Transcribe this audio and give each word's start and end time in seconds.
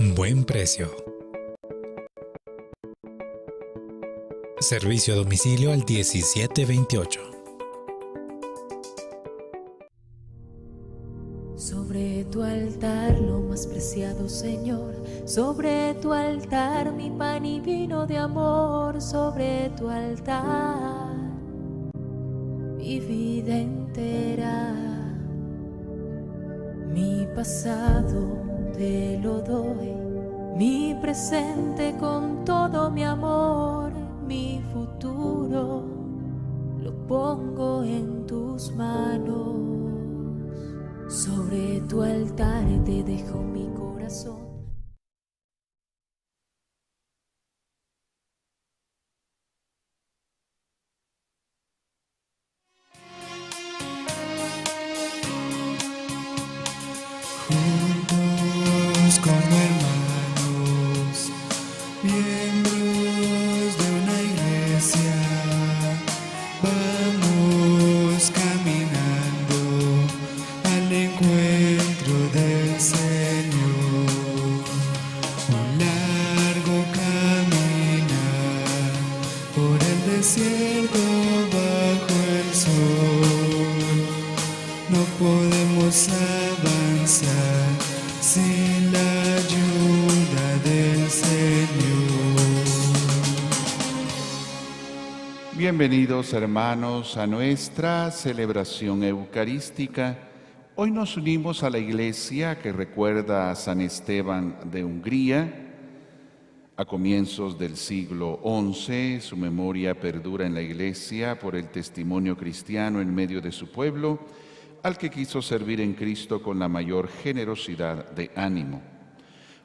Buen 0.00 0.44
precio. 0.44 0.94
Servicio 4.60 5.14
a 5.14 5.16
domicilio 5.16 5.72
al 5.72 5.78
1728. 5.84 7.20
Sobre 11.56 12.24
tu 12.26 12.44
altar, 12.44 13.18
lo 13.18 13.40
más 13.40 13.66
preciado 13.66 14.28
Señor, 14.28 14.94
sobre 15.24 15.94
tu 15.94 16.12
altar 16.12 16.92
mi 16.92 17.10
pan 17.10 17.44
y 17.44 17.58
vino 17.58 18.06
de 18.06 18.18
amor, 18.18 19.02
sobre 19.02 19.70
tu 19.70 19.88
altar 19.88 20.97
Bienvenidos 95.58 96.32
hermanos 96.32 97.16
a 97.16 97.26
nuestra 97.26 98.10
celebración 98.10 99.04
eucarística. 99.04 100.16
Hoy 100.76 100.90
nos 100.90 101.16
unimos 101.16 101.62
a 101.62 101.70
la 101.70 101.78
iglesia 101.78 102.58
que 102.58 102.72
recuerda 102.72 103.50
a 103.50 103.54
San 103.54 103.80
Esteban 103.80 104.56
de 104.70 104.84
Hungría. 104.84 105.74
A 106.76 106.84
comienzos 106.84 107.58
del 107.58 107.76
siglo 107.76 108.40
XI, 108.72 109.20
su 109.20 109.36
memoria 109.36 109.98
perdura 109.98 110.46
en 110.46 110.54
la 110.54 110.62
iglesia 110.62 111.38
por 111.38 111.54
el 111.54 111.68
testimonio 111.68 112.36
cristiano 112.36 113.00
en 113.00 113.14
medio 113.14 113.40
de 113.40 113.52
su 113.52 113.70
pueblo, 113.70 114.20
al 114.82 114.96
que 114.96 115.10
quiso 115.10 115.42
servir 115.42 115.80
en 115.80 115.94
Cristo 115.94 116.42
con 116.42 116.58
la 116.58 116.68
mayor 116.68 117.08
generosidad 117.08 118.10
de 118.12 118.30
ánimo. 118.34 118.82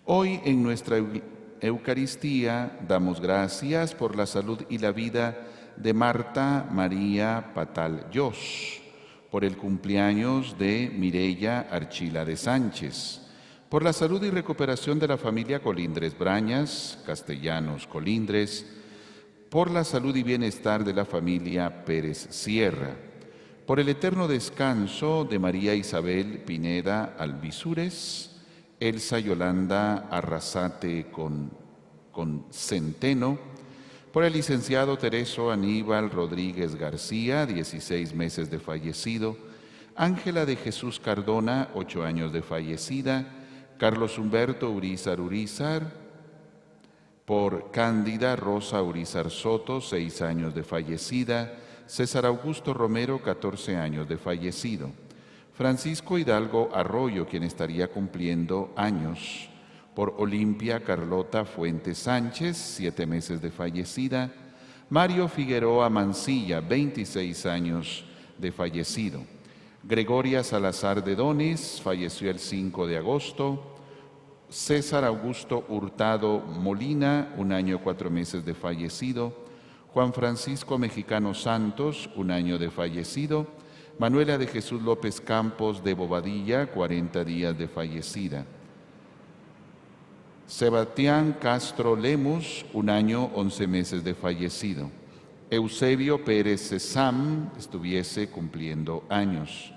Hoy 0.05 0.39
en 0.43 0.61
nuestra 0.61 0.97
Eucaristía 1.61 2.79
damos 2.87 3.21
gracias 3.21 3.93
por 3.95 4.15
la 4.15 4.25
salud 4.25 4.59
y 4.69 4.77
la 4.79 4.91
vida 4.91 5.47
de 5.77 5.93
Marta 5.93 6.67
María 6.69 7.51
Patal 7.53 8.09
Yos, 8.11 8.81
por 9.31 9.45
el 9.45 9.57
cumpleaños 9.57 10.57
de 10.57 10.91
Mirella 10.93 11.67
Archila 11.71 12.25
de 12.25 12.35
Sánchez, 12.35 13.21
por 13.69 13.83
la 13.83 13.93
salud 13.93 14.23
y 14.23 14.29
recuperación 14.29 14.99
de 14.99 15.07
la 15.07 15.17
familia 15.17 15.61
Colindres 15.61 16.17
Brañas, 16.17 17.01
Castellanos 17.05 17.87
Colindres, 17.87 18.65
por 19.49 19.71
la 19.71 19.83
salud 19.83 20.15
y 20.15 20.23
bienestar 20.23 20.83
de 20.83 20.93
la 20.93 21.05
familia 21.05 21.85
Pérez 21.85 22.27
Sierra, 22.29 22.95
por 23.65 23.79
el 23.79 23.87
eterno 23.87 24.27
descanso 24.27 25.23
de 25.23 25.39
María 25.39 25.73
Isabel 25.73 26.39
Pineda 26.39 27.15
Alvisures, 27.17 28.41
Elsa 28.79 29.19
Yolanda 29.19 30.09
Arrasate 30.09 31.07
con, 31.09 31.51
con 32.11 32.45
Centeno, 32.51 33.39
por 34.11 34.25
el 34.25 34.33
licenciado 34.33 34.97
Tereso 34.97 35.49
Aníbal 35.49 36.09
Rodríguez 36.09 36.75
García, 36.75 37.45
16 37.45 38.13
meses 38.13 38.51
de 38.51 38.59
fallecido, 38.59 39.37
Ángela 39.95 40.45
de 40.45 40.57
Jesús 40.57 40.99
Cardona, 40.99 41.69
8 41.73 42.03
años 42.03 42.33
de 42.33 42.41
fallecida, 42.41 43.27
Carlos 43.77 44.17
Humberto 44.17 44.69
Urizar 44.71 45.21
Urizar, 45.21 46.03
por 47.25 47.71
Cándida 47.71 48.35
Rosa 48.35 48.81
Urizar 48.83 49.31
Soto, 49.31 49.79
6 49.79 50.21
años 50.21 50.53
de 50.53 50.63
fallecida, 50.63 51.62
César 51.85 52.25
Augusto 52.25 52.73
Romero, 52.73 53.21
14 53.21 53.75
años 53.75 54.07
de 54.07 54.17
fallecido, 54.17 54.91
Francisco 55.53 56.17
Hidalgo 56.17 56.69
Arroyo, 56.73 57.27
quien 57.27 57.43
estaría 57.43 57.89
cumpliendo 57.89 58.73
años, 58.75 59.49
por 59.93 60.15
Olimpia 60.17 60.83
Carlota 60.83 61.45
Fuentes 61.45 61.99
Sánchez, 61.99 62.57
siete 62.57 63.05
meses 63.05 63.41
de 63.41 63.51
fallecida, 63.51 64.31
Mario 64.89 65.27
Figueroa 65.27 65.89
Mancilla, 65.89 66.61
26 66.61 67.45
años 67.45 68.05
de 68.37 68.51
fallecido, 68.51 69.21
Gregoria 69.83 70.43
Salazar 70.43 71.03
de 71.03 71.15
Donis, 71.15 71.81
falleció 71.83 72.31
el 72.31 72.39
5 72.39 72.87
de 72.87 72.97
agosto, 72.97 73.75
César 74.49 75.03
Augusto 75.03 75.65
Hurtado 75.67 76.39
Molina, 76.39 77.33
un 77.37 77.51
año 77.51 77.79
cuatro 77.83 78.09
meses 78.09 78.45
de 78.45 78.53
fallecido, 78.53 79.42
Juan 79.93 80.11
Francisco 80.11 80.79
Mexicano 80.79 81.35
Santos, 81.35 82.09
un 82.15 82.31
año 82.31 82.57
de 82.57 82.71
fallecido, 82.71 83.45
Manuela 83.99 84.39
de 84.39 84.47
Jesús 84.47 84.81
López 84.81 85.21
Campos 85.21 85.83
de 85.83 85.93
Bobadilla, 85.93 86.65
40 86.65 87.23
días 87.23 87.55
de 87.55 87.67
fallecida. 87.67 88.43
Sebastián 90.47 91.37
Castro 91.39 91.95
Lemus, 91.95 92.65
un 92.73 92.89
año, 92.89 93.25
once 93.35 93.67
meses 93.67 94.03
de 94.03 94.15
fallecido. 94.15 94.89
Eusebio 95.51 96.25
Pérez 96.25 96.69
Cesam 96.69 97.51
estuviese 97.55 98.29
cumpliendo 98.29 99.03
años. 99.09 99.71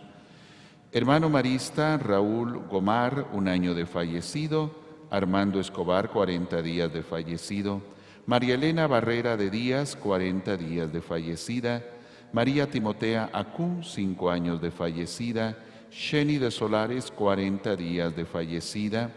Hermano 0.93 1.29
Marista 1.29 1.99
Raúl 1.99 2.67
Gomar, 2.71 3.29
un 3.35 3.49
año 3.49 3.75
de 3.75 3.85
fallecido. 3.85 4.71
Armando 5.11 5.61
Escobar, 5.61 6.09
40 6.09 6.63
días 6.63 6.91
de 6.91 7.03
fallecido. 7.03 7.83
María 8.27 8.55
Elena 8.55 8.89
Barrera 8.89 9.37
de 9.37 9.51
Díaz, 9.51 9.95
40 9.95 10.57
días 10.57 10.93
de 10.93 11.01
fallecida. 11.01 11.85
María 12.33 12.69
Timotea 12.69 13.31
Acú, 13.33 13.85
cinco 13.85 14.31
años 14.31 14.61
de 14.61 14.73
fallecida. 14.73 15.57
Sheni 15.93 16.39
de 16.39 16.51
Solares, 16.51 17.13
40 17.13 17.77
días 17.77 18.17
de 18.17 18.25
fallecida. 18.25 19.11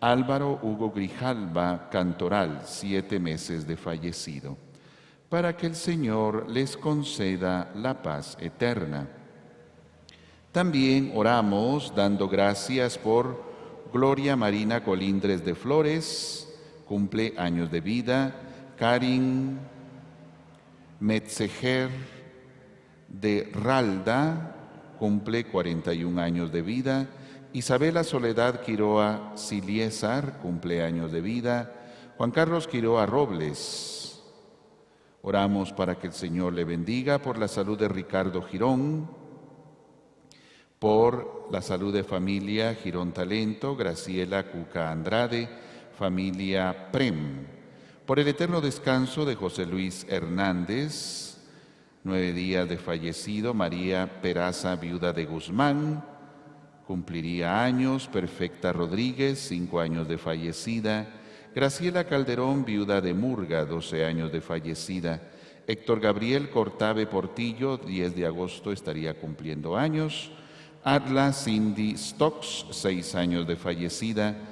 Álvaro 0.00 0.58
Hugo 0.62 0.90
Grijalba 0.90 1.88
Cantoral, 1.90 2.62
siete 2.64 3.20
meses 3.20 3.68
de 3.68 3.76
fallecido, 3.76 4.56
para 5.28 5.56
que 5.56 5.66
el 5.66 5.76
Señor 5.76 6.50
les 6.50 6.76
conceda 6.76 7.70
la 7.76 8.02
paz 8.02 8.36
eterna. 8.40 9.06
También 10.50 11.12
oramos 11.14 11.94
dando 11.94 12.28
gracias 12.28 12.98
por 12.98 13.44
Gloria 13.92 14.34
Marina 14.34 14.82
Colindres 14.82 15.44
de 15.44 15.54
Flores, 15.54 16.49
cumple 16.90 17.34
años 17.36 17.70
de 17.70 17.80
vida, 17.80 18.34
Karin 18.76 19.60
Metzeger 20.98 21.88
de 23.06 23.48
Ralda, 23.54 24.56
cumple 24.98 25.46
41 25.46 26.20
años 26.20 26.50
de 26.50 26.62
vida, 26.62 27.06
Isabela 27.52 28.02
Soledad 28.02 28.62
Quiroa 28.62 29.34
Siliesar, 29.36 30.38
cumpleaños 30.38 31.12
de 31.12 31.20
vida. 31.20 31.72
Juan 32.16 32.32
Carlos 32.32 32.66
Quiroa 32.66 33.06
Robles. 33.06 34.20
Oramos 35.22 35.72
para 35.72 35.96
que 35.96 36.08
el 36.08 36.12
Señor 36.12 36.54
le 36.54 36.64
bendiga 36.64 37.22
por 37.22 37.38
la 37.38 37.46
salud 37.46 37.78
de 37.78 37.86
Ricardo 37.86 38.42
Girón, 38.42 39.08
por 40.80 41.46
la 41.52 41.62
salud 41.62 41.94
de 41.94 42.02
familia 42.02 42.74
Girón 42.74 43.12
Talento, 43.12 43.76
Graciela 43.76 44.50
Cuca 44.50 44.90
Andrade, 44.90 45.69
familia 46.00 46.88
Prem, 46.90 47.44
por 48.06 48.18
el 48.18 48.26
eterno 48.26 48.62
descanso 48.62 49.26
de 49.26 49.34
José 49.34 49.66
Luis 49.66 50.06
Hernández, 50.08 51.36
nueve 52.04 52.32
días 52.32 52.66
de 52.66 52.78
fallecido, 52.78 53.52
María 53.52 54.22
Peraza, 54.22 54.76
viuda 54.76 55.12
de 55.12 55.26
Guzmán, 55.26 56.02
cumpliría 56.86 57.62
años, 57.62 58.08
Perfecta 58.08 58.72
Rodríguez, 58.72 59.40
cinco 59.40 59.78
años 59.78 60.08
de 60.08 60.16
fallecida, 60.16 61.06
Graciela 61.54 62.04
Calderón, 62.04 62.64
viuda 62.64 63.02
de 63.02 63.12
Murga, 63.12 63.66
12 63.66 64.06
años 64.06 64.32
de 64.32 64.40
fallecida, 64.40 65.20
Héctor 65.66 66.00
Gabriel 66.00 66.48
Cortave 66.48 67.06
Portillo, 67.06 67.76
10 67.76 68.16
de 68.16 68.24
agosto 68.24 68.72
estaría 68.72 69.20
cumpliendo 69.20 69.76
años, 69.76 70.30
Adla 70.82 71.34
Cindy 71.34 71.98
Stocks, 71.98 72.64
6 72.70 73.14
años 73.16 73.46
de 73.46 73.56
fallecida, 73.56 74.49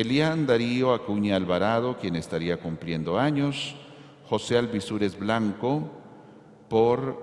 Elian 0.00 0.46
Darío 0.46 0.94
Acuña 0.94 1.34
Alvarado, 1.34 1.96
quien 1.96 2.14
estaría 2.14 2.58
cumpliendo 2.58 3.18
años, 3.18 3.74
José 4.28 4.56
Alvisures 4.56 5.18
Blanco, 5.18 5.90
por 6.68 7.20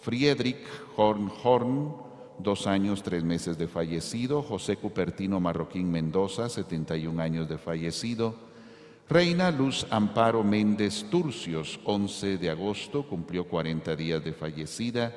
Friedrich 0.00 0.64
Horn 0.96 1.28
Horn, 1.42 1.92
dos 2.38 2.68
años, 2.68 3.02
tres 3.02 3.24
meses 3.24 3.58
de 3.58 3.66
fallecido. 3.66 4.42
José 4.42 4.76
Cupertino 4.76 5.40
Marroquín 5.40 5.90
Mendoza, 5.90 6.48
71 6.48 7.20
años 7.20 7.48
de 7.48 7.58
fallecido. 7.58 8.36
Reina 9.08 9.50
Luz 9.50 9.88
Amparo 9.90 10.44
Méndez 10.44 11.06
Turcios, 11.10 11.80
11 11.84 12.38
de 12.38 12.48
agosto, 12.48 13.08
cumplió 13.08 13.48
40 13.48 13.96
días 13.96 14.22
de 14.22 14.32
fallecida. 14.32 15.12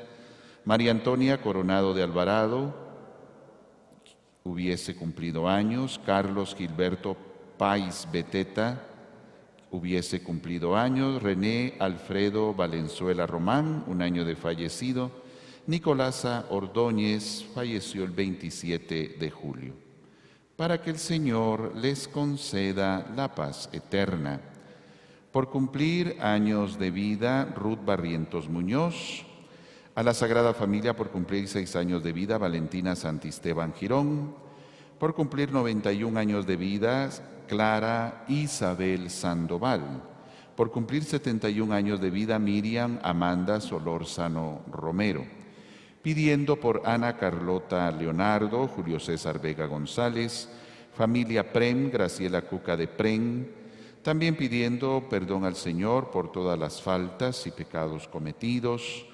María 0.65 0.89
Antonia 0.89 1.43
Coronado 1.43 1.93
de 1.93 2.01
Alvarado, 2.01 2.88
hubiese 4.49 4.95
cumplido 4.95 5.47
años. 5.47 6.01
Carlos 6.03 6.55
Gilberto 6.57 7.15
Pais 7.57 8.07
Beteta, 8.11 8.81
hubiese 9.69 10.23
cumplido 10.23 10.75
años. 10.75 11.21
René 11.21 11.75
Alfredo 11.79 12.55
Valenzuela 12.55 13.27
Román, 13.27 13.83
un 13.85 14.01
año 14.01 14.25
de 14.25 14.35
fallecido. 14.35 15.11
Nicolasa 15.67 16.47
Ordóñez 16.49 17.45
falleció 17.53 18.03
el 18.03 18.11
27 18.11 19.17
de 19.19 19.29
julio. 19.29 19.73
Para 20.55 20.81
que 20.81 20.89
el 20.89 20.97
Señor 20.97 21.75
les 21.75 22.07
conceda 22.07 23.07
la 23.15 23.35
paz 23.35 23.69
eterna. 23.71 24.41
Por 25.31 25.51
cumplir 25.51 26.17
años 26.21 26.79
de 26.79 26.89
vida, 26.89 27.45
Ruth 27.55 27.85
Barrientos 27.85 28.49
Muñoz. 28.49 29.28
A 29.99 30.03
la 30.03 30.13
Sagrada 30.13 30.53
Familia 30.53 30.95
por 30.95 31.09
cumplir 31.09 31.49
seis 31.49 31.75
años 31.75 32.01
de 32.01 32.13
vida, 32.13 32.37
Valentina 32.37 32.95
Santisteban 32.95 33.73
Girón. 33.73 34.33
Por 34.97 35.13
cumplir 35.13 35.51
91 35.51 36.17
años 36.17 36.47
de 36.47 36.55
vida, 36.55 37.09
Clara 37.49 38.23
Isabel 38.29 39.09
Sandoval. 39.09 40.01
Por 40.55 40.71
cumplir 40.71 41.03
71 41.03 41.73
años 41.73 41.99
de 41.99 42.11
vida, 42.11 42.39
Miriam 42.39 42.97
Amanda 43.03 43.59
Solórzano 43.59 44.61
Romero 44.71 45.25
pidiendo 46.01 46.57
por 46.57 46.83
Ana 46.85 47.17
Carlota 47.17 47.91
Leonardo, 47.91 48.69
Julio 48.69 49.01
César 49.01 49.41
Vega 49.41 49.65
González, 49.65 50.47
familia 50.93 51.51
Prem, 51.51 51.91
Graciela 51.91 52.43
Cuca 52.43 52.77
de 52.77 52.87
Prem, 52.87 53.47
también 54.01 54.37
pidiendo 54.37 55.07
perdón 55.09 55.43
al 55.43 55.57
Señor 55.57 56.09
por 56.09 56.31
todas 56.31 56.57
las 56.57 56.81
faltas 56.81 57.45
y 57.47 57.51
pecados 57.51 58.07
cometidos, 58.07 59.08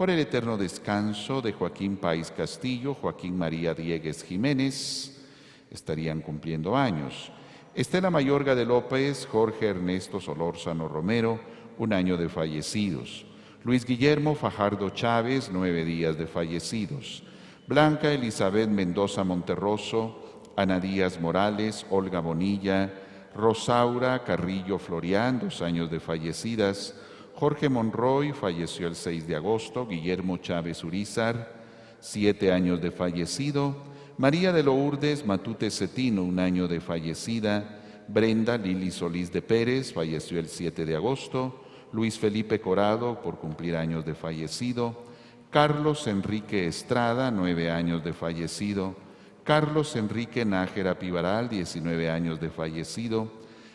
por 0.00 0.08
el 0.08 0.18
eterno 0.18 0.56
descanso 0.56 1.42
de 1.42 1.52
Joaquín 1.52 1.98
País 1.98 2.32
Castillo, 2.34 2.94
Joaquín 2.94 3.36
María 3.36 3.74
Diegues 3.74 4.24
Jiménez, 4.24 5.22
estarían 5.70 6.22
cumpliendo 6.22 6.74
años. 6.74 7.30
Estela 7.74 8.08
Mayorga 8.08 8.54
de 8.54 8.64
López, 8.64 9.28
Jorge 9.30 9.66
Ernesto 9.66 10.18
Solórzano 10.18 10.88
Romero, 10.88 11.38
un 11.76 11.92
año 11.92 12.16
de 12.16 12.30
fallecidos. 12.30 13.26
Luis 13.62 13.84
Guillermo 13.84 14.34
Fajardo 14.34 14.88
Chávez, 14.88 15.50
nueve 15.52 15.84
días 15.84 16.16
de 16.16 16.26
fallecidos. 16.26 17.22
Blanca 17.66 18.10
Elizabeth 18.10 18.70
Mendoza 18.70 19.22
Monterroso, 19.22 20.40
Ana 20.56 20.80
Díaz 20.80 21.20
Morales, 21.20 21.84
Olga 21.90 22.20
Bonilla, 22.20 22.90
Rosaura 23.34 24.24
Carrillo 24.24 24.78
Florián, 24.78 25.40
dos 25.40 25.60
años 25.60 25.90
de 25.90 26.00
fallecidas. 26.00 26.94
Jorge 27.40 27.70
Monroy 27.70 28.34
falleció 28.34 28.86
el 28.86 28.94
6 28.94 29.26
de 29.26 29.34
agosto. 29.34 29.86
Guillermo 29.86 30.36
Chávez 30.36 30.84
Urizar, 30.84 31.54
siete 31.98 32.52
años 32.52 32.82
de 32.82 32.90
fallecido. 32.90 33.76
María 34.18 34.52
de 34.52 34.62
Lourdes 34.62 35.24
Matute 35.24 35.70
Cetino, 35.70 36.22
un 36.22 36.38
año 36.38 36.68
de 36.68 36.80
fallecida. 36.80 37.80
Brenda 38.08 38.58
Lili 38.58 38.90
Solís 38.90 39.32
de 39.32 39.40
Pérez 39.40 39.94
falleció 39.94 40.38
el 40.38 40.48
7 40.48 40.84
de 40.84 40.94
agosto. 40.94 41.62
Luis 41.92 42.18
Felipe 42.18 42.60
Corado, 42.60 43.22
por 43.22 43.38
cumplir 43.38 43.74
años 43.74 44.04
de 44.04 44.14
fallecido, 44.14 45.02
Carlos 45.48 46.06
Enrique 46.08 46.66
Estrada, 46.66 47.30
nueve 47.30 47.70
años 47.70 48.04
de 48.04 48.12
fallecido, 48.12 48.96
Carlos 49.44 49.96
Enrique 49.96 50.44
Nájera 50.44 50.98
Pivaral, 50.98 51.48
19 51.48 52.10
años 52.10 52.38
de 52.38 52.50
fallecido, 52.50 53.32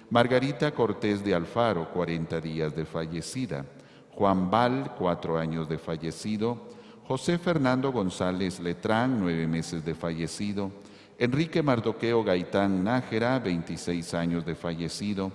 Margarita 0.10 0.72
Cortés 0.72 1.24
de 1.24 1.34
Alfaro, 1.34 1.92
40 1.92 2.40
días 2.40 2.76
de 2.76 2.86
fallecida, 2.86 3.66
Juan 4.12 4.52
Val, 4.52 4.94
cuatro 4.98 5.38
años 5.38 5.68
de 5.68 5.78
fallecido, 5.78 6.70
José 7.08 7.38
Fernando 7.38 7.92
González 7.92 8.60
Letrán, 8.60 9.20
nueve 9.20 9.48
meses 9.48 9.84
de 9.84 9.96
fallecido, 9.96 10.72
Enrique 11.18 11.64
Mardoqueo 11.64 12.24
Gaitán 12.24 12.84
Nájera, 12.84 13.40
26 13.40 14.14
años 14.14 14.46
de 14.46 14.56
fallecido, 14.56 15.32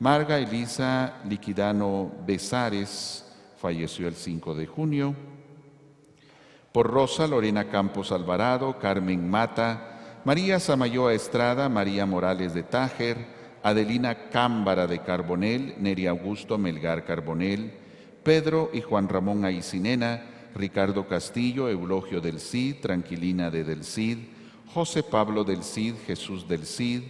Marga 0.00 0.38
Elisa 0.38 1.14
Liquidano 1.28 2.10
Besares 2.24 3.24
falleció 3.56 4.06
el 4.06 4.14
5 4.14 4.54
de 4.54 4.66
junio. 4.66 5.14
Por 6.72 6.88
Rosa 6.88 7.26
Lorena 7.26 7.64
Campos 7.68 8.12
Alvarado, 8.12 8.78
Carmen 8.78 9.28
Mata, 9.28 10.20
María 10.24 10.60
Samayoa 10.60 11.14
Estrada, 11.14 11.68
María 11.68 12.06
Morales 12.06 12.54
de 12.54 12.62
Tájer, 12.62 13.37
Adelina 13.68 14.30
Cámbara 14.30 14.86
de 14.86 15.00
Carbonel, 15.00 15.74
Neri 15.78 16.06
Augusto 16.06 16.56
Melgar 16.56 17.04
Carbonel, 17.04 17.72
Pedro 18.22 18.70
y 18.72 18.80
Juan 18.80 19.08
Ramón 19.08 19.44
Aicinena, 19.44 20.22
Ricardo 20.54 21.06
Castillo, 21.06 21.68
Eulogio 21.68 22.20
del 22.20 22.40
Cid, 22.40 22.76
Tranquilina 22.80 23.50
de 23.50 23.64
del 23.64 23.84
Cid, 23.84 24.18
José 24.72 25.02
Pablo 25.02 25.44
del 25.44 25.62
Cid, 25.62 25.94
Jesús 26.06 26.48
del 26.48 26.64
Cid, 26.64 27.02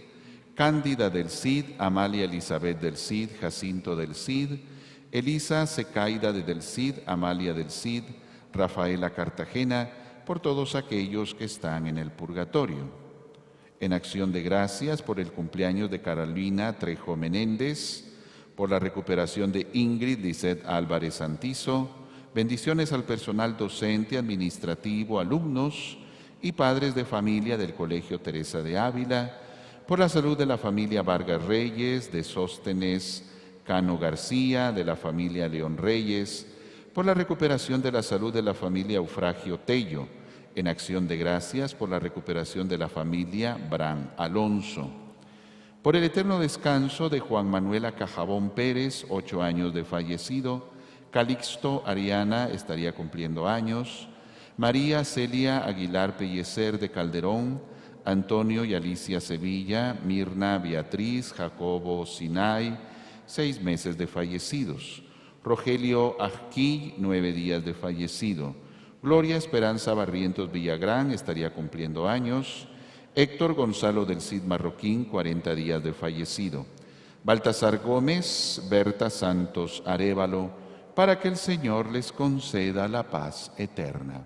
Cándida 0.55 1.09
del 1.09 1.29
Cid, 1.29 1.65
Amalia 1.77 2.25
Elizabeth 2.25 2.79
del 2.79 2.97
Cid, 2.97 3.29
Jacinto 3.39 3.95
del 3.95 4.13
Cid, 4.13 4.59
Elisa 5.11 5.65
Secaida 5.65 6.33
de 6.33 6.43
del 6.43 6.61
Cid, 6.61 6.95
Amalia 7.05 7.53
del 7.53 7.71
Cid, 7.71 8.03
Rafaela 8.51 9.11
Cartagena, 9.11 9.89
por 10.25 10.39
todos 10.39 10.75
aquellos 10.75 11.33
que 11.33 11.45
están 11.45 11.87
en 11.87 11.97
el 11.97 12.11
purgatorio. 12.11 12.98
En 13.81 13.93
acción 13.93 14.33
de 14.33 14.43
gracias 14.43 15.01
por 15.01 15.21
el 15.21 15.31
cumpleaños 15.31 15.89
de 15.89 16.01
Carolina 16.01 16.77
Trejo 16.77 17.15
Menéndez, 17.15 18.03
por 18.57 18.69
la 18.69 18.77
recuperación 18.77 19.53
de 19.53 19.67
Ingrid 19.71 20.19
Lisset 20.19 20.65
Álvarez 20.65 21.13
Santizo, 21.13 21.89
bendiciones 22.35 22.91
al 22.91 23.05
personal 23.05 23.55
docente, 23.55 24.17
administrativo, 24.17 25.17
alumnos 25.17 25.97
y 26.41 26.51
padres 26.51 26.93
de 26.93 27.05
familia 27.05 27.57
del 27.57 27.73
Colegio 27.73 28.19
Teresa 28.19 28.61
de 28.61 28.77
Ávila, 28.77 29.37
por 29.87 29.99
la 29.99 30.09
salud 30.09 30.37
de 30.37 30.45
la 30.45 30.57
familia 30.57 31.01
Vargas 31.01 31.41
Reyes, 31.45 32.11
de 32.11 32.25
Sóstenes 32.25 33.23
Cano 33.63 33.97
García, 33.97 34.73
de 34.73 34.83
la 34.83 34.97
familia 34.97 35.47
León 35.47 35.77
Reyes, 35.77 36.45
por 36.93 37.05
la 37.05 37.13
recuperación 37.13 37.81
de 37.81 37.93
la 37.93 38.03
salud 38.03 38.33
de 38.33 38.41
la 38.41 38.53
familia 38.53 38.97
Eufragio 38.97 39.57
Tello, 39.57 40.05
en 40.55 40.67
acción 40.67 41.07
de 41.07 41.17
gracias 41.17 41.73
por 41.75 41.89
la 41.89 41.99
recuperación 41.99 42.67
de 42.67 42.77
la 42.77 42.89
familia 42.89 43.57
Bran 43.69 44.11
Alonso, 44.17 44.89
por 45.81 45.95
el 45.95 46.03
eterno 46.03 46.39
descanso 46.39 47.09
de 47.09 47.19
Juan 47.19 47.49
Manuel 47.49 47.85
Acajabón 47.85 48.49
Pérez, 48.49 49.05
ocho 49.09 49.41
años 49.41 49.73
de 49.73 49.85
fallecido, 49.85 50.69
Calixto 51.11 51.83
Ariana 51.85 52.49
estaría 52.49 52.93
cumpliendo 52.93 53.47
años, 53.47 54.07
María 54.57 55.05
Celia 55.05 55.65
Aguilar 55.65 56.17
Pellecer 56.17 56.77
de 56.79 56.91
Calderón, 56.91 57.61
Antonio 58.03 58.65
y 58.65 58.75
Alicia 58.75 59.21
Sevilla, 59.21 59.97
Mirna 60.03 60.57
Beatriz, 60.57 61.31
Jacobo 61.31 62.05
Sinai, 62.05 62.77
seis 63.25 63.61
meses 63.61 63.97
de 63.97 64.07
fallecidos. 64.07 65.03
Rogelio 65.43 66.21
Ajquí, 66.21 66.93
nueve 66.97 67.31
días 67.31 67.63
de 67.63 67.73
fallecido. 67.73 68.55
Gloria 69.01 69.37
Esperanza 69.37 69.93
Barrientos 69.93 70.51
Villagrán 70.51 71.11
estaría 71.11 71.53
cumpliendo 71.53 72.09
años. 72.09 72.67
Héctor 73.15 73.53
Gonzalo 73.53 74.03
del 74.03 74.19
Cid 74.19 74.43
Marroquín, 74.43 75.05
40 75.05 75.55
días 75.55 75.81
de 75.81 75.93
fallecido. 75.93 76.65
Baltasar 77.23 77.77
Gómez, 77.77 78.61
Berta 78.69 79.09
Santos 79.09 79.81
Arevalo, 79.85 80.51
para 80.95 81.17
que 81.17 81.29
el 81.29 81.37
Señor 81.37 81.89
les 81.89 82.11
conceda 82.11 82.89
la 82.89 83.03
paz 83.03 83.53
eterna. 83.57 84.21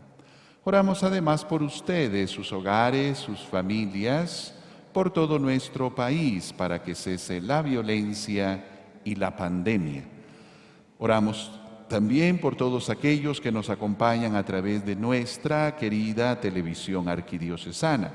Oramos 0.63 1.03
además 1.03 1.45
por 1.45 1.61
ustedes, 1.61 2.31
sus 2.31 2.51
hogares, 2.51 3.19
sus 3.19 3.41
familias, 3.41 4.55
por 4.91 5.13
todo 5.13 5.37
nuestro 5.37 5.93
país, 5.93 6.51
para 6.51 6.81
que 6.81 6.95
cese 6.95 7.41
la 7.41 7.61
violencia 7.61 8.65
y 9.03 9.13
la 9.13 9.35
pandemia. 9.35 10.03
Oramos 10.97 11.51
también 11.93 12.39
por 12.39 12.55
todos 12.55 12.89
aquellos 12.89 13.39
que 13.39 13.51
nos 13.51 13.69
acompañan 13.69 14.35
a 14.35 14.43
través 14.43 14.83
de 14.83 14.95
nuestra 14.95 15.75
querida 15.75 16.41
televisión 16.41 17.07
arquidiocesana, 17.07 18.11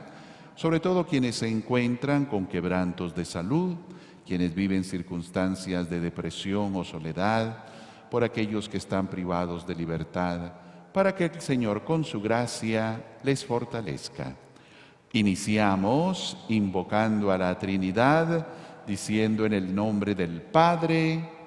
sobre 0.57 0.81
todo 0.81 1.07
quienes 1.07 1.37
se 1.37 1.47
encuentran 1.47 2.27
con 2.27 2.49
quebrantos 2.49 3.15
de 3.15 3.25
salud, 3.25 3.77
quienes 4.27 4.53
viven 4.53 4.83
circunstancias 4.83 5.89
de 5.89 6.01
depresión 6.01 6.75
o 6.75 6.83
soledad, 6.83 7.67
por 8.11 8.25
aquellos 8.25 8.69
que 8.69 8.79
están 8.79 9.07
privados 9.07 9.65
de 9.65 9.77
libertad, 9.77 10.55
para 10.93 11.15
que 11.15 11.27
el 11.27 11.41
Señor 11.41 11.85
con 11.85 12.03
su 12.03 12.21
gracia 12.21 13.01
les 13.23 13.45
fortalezca. 13.45 14.35
Iniciamos 15.13 16.37
invocando 16.49 17.31
a 17.31 17.39
la 17.39 17.57
Trinidad, 17.57 18.45
diciendo 18.85 19.47
en 19.47 19.53
el 19.53 19.73
nombre 19.73 20.17
del 20.17 20.43
Padre, 20.43 21.38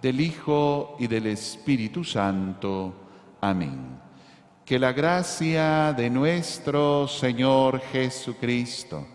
del 0.00 0.20
Hijo 0.20 0.96
y 0.98 1.06
del 1.06 1.26
Espíritu 1.26 2.04
Santo. 2.04 2.94
Amén. 3.40 4.00
Que 4.64 4.78
la 4.78 4.92
gracia 4.92 5.92
de 5.92 6.08
nuestro 6.10 7.06
Señor 7.08 7.80
Jesucristo, 7.92 9.06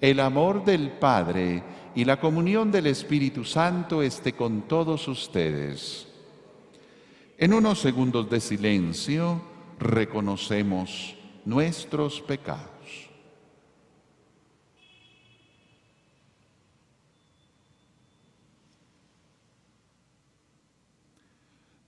el 0.00 0.20
amor 0.20 0.64
del 0.64 0.90
Padre 0.90 1.62
y 1.94 2.04
la 2.04 2.18
comunión 2.18 2.70
del 2.70 2.86
Espíritu 2.86 3.44
Santo 3.44 4.02
esté 4.02 4.32
con 4.32 4.62
todos 4.62 5.06
ustedes. 5.08 6.08
En 7.38 7.52
unos 7.52 7.80
segundos 7.80 8.30
de 8.30 8.40
silencio 8.40 9.42
reconocemos 9.78 11.16
nuestros 11.44 12.20
pecados. 12.20 12.71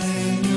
Oremos. 0.00 0.52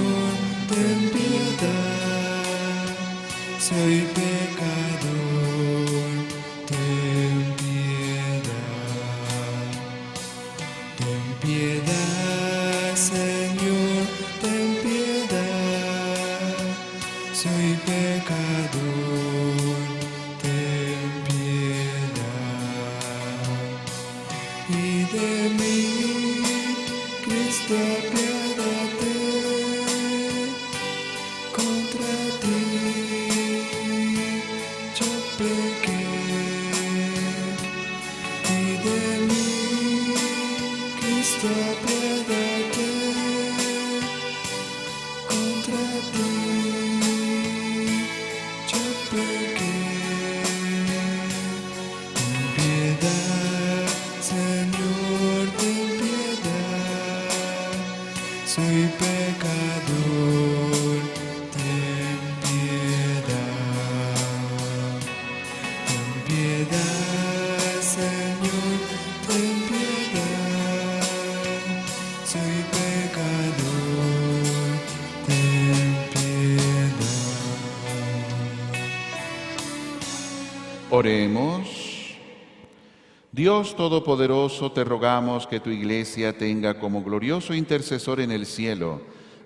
Dios 83.56 83.78
Todopoderoso, 83.78 84.74
te 84.74 84.84
rogamos 84.84 85.48
que 85.48 85.62
tu 85.62 85.70
iglesia 85.70 86.38
tenga 86.38 86.78
como 86.78 87.02
glorioso 87.02 87.54
intercesor 87.54 88.20
en 88.20 88.32
el 88.32 88.46
cielo 88.46 89.00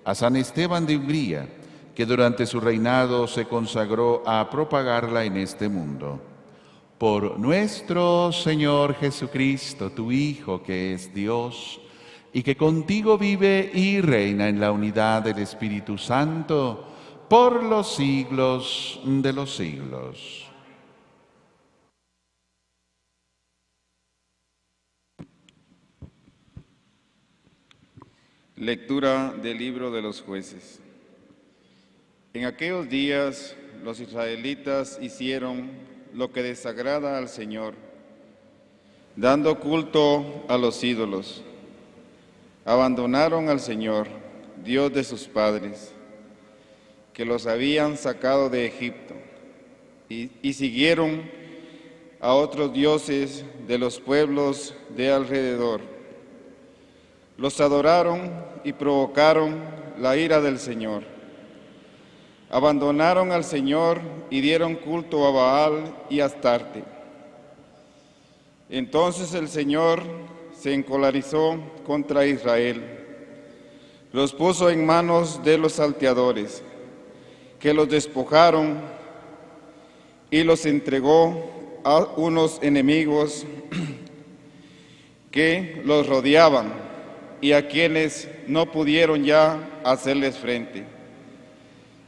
a 0.04 0.16
San 0.16 0.34
Esteban 0.34 0.84
de 0.84 0.96
Hungría, 0.96 1.48
que 1.94 2.04
durante 2.06 2.44
su 2.44 2.58
reinado 2.58 3.28
se 3.28 3.44
consagró 3.44 4.24
a 4.26 4.50
propagarla 4.50 5.24
en 5.24 5.36
este 5.36 5.68
mundo. 5.68 6.20
Por 6.98 7.38
nuestro 7.38 8.32
Señor 8.32 8.96
Jesucristo, 8.96 9.92
tu 9.92 10.10
Hijo, 10.10 10.60
que 10.60 10.92
es 10.92 11.14
Dios, 11.14 11.80
y 12.32 12.42
que 12.42 12.56
contigo 12.56 13.16
vive 13.16 13.70
y 13.72 14.00
reina 14.00 14.48
en 14.48 14.58
la 14.58 14.72
unidad 14.72 15.22
del 15.22 15.38
Espíritu 15.38 15.96
Santo, 15.96 16.84
por 17.28 17.62
los 17.62 17.94
siglos 17.94 18.98
de 19.04 19.32
los 19.32 19.54
siglos. 19.54 20.49
Lectura 28.60 29.32
del 29.42 29.56
libro 29.56 29.90
de 29.90 30.02
los 30.02 30.20
jueces. 30.20 30.80
En 32.34 32.44
aquellos 32.44 32.90
días 32.90 33.56
los 33.82 34.00
israelitas 34.00 34.98
hicieron 35.00 35.70
lo 36.12 36.30
que 36.30 36.42
desagrada 36.42 37.16
al 37.16 37.30
Señor, 37.30 37.72
dando 39.16 39.58
culto 39.60 40.44
a 40.46 40.58
los 40.58 40.84
ídolos. 40.84 41.42
Abandonaron 42.66 43.48
al 43.48 43.60
Señor, 43.60 44.08
Dios 44.62 44.92
de 44.92 45.04
sus 45.04 45.22
padres, 45.22 45.94
que 47.14 47.24
los 47.24 47.46
habían 47.46 47.96
sacado 47.96 48.50
de 48.50 48.66
Egipto, 48.66 49.14
y, 50.10 50.28
y 50.42 50.52
siguieron 50.52 51.22
a 52.20 52.34
otros 52.34 52.74
dioses 52.74 53.42
de 53.66 53.78
los 53.78 54.00
pueblos 54.00 54.74
de 54.94 55.10
alrededor 55.10 55.99
los 57.40 57.58
adoraron 57.58 58.30
y 58.64 58.74
provocaron 58.74 59.56
la 59.98 60.14
ira 60.14 60.42
del 60.42 60.58
Señor. 60.58 61.04
Abandonaron 62.50 63.32
al 63.32 63.44
Señor 63.44 64.02
y 64.28 64.42
dieron 64.42 64.74
culto 64.74 65.26
a 65.26 65.30
Baal 65.30 65.96
y 66.10 66.20
a 66.20 66.26
Astarte. 66.26 66.84
Entonces 68.68 69.32
el 69.32 69.48
Señor 69.48 70.02
se 70.52 70.74
encolarizó 70.74 71.58
contra 71.86 72.26
Israel. 72.26 72.82
Los 74.12 74.34
puso 74.34 74.68
en 74.68 74.84
manos 74.84 75.42
de 75.42 75.56
los 75.56 75.72
salteadores, 75.72 76.62
que 77.58 77.72
los 77.72 77.88
despojaron 77.88 78.82
y 80.30 80.42
los 80.42 80.66
entregó 80.66 81.80
a 81.84 82.00
unos 82.16 82.58
enemigos 82.60 83.46
que 85.30 85.80
los 85.86 86.06
rodeaban 86.06 86.89
y 87.40 87.52
a 87.52 87.68
quienes 87.68 88.28
no 88.46 88.70
pudieron 88.70 89.24
ya 89.24 89.58
hacerles 89.84 90.36
frente. 90.36 90.84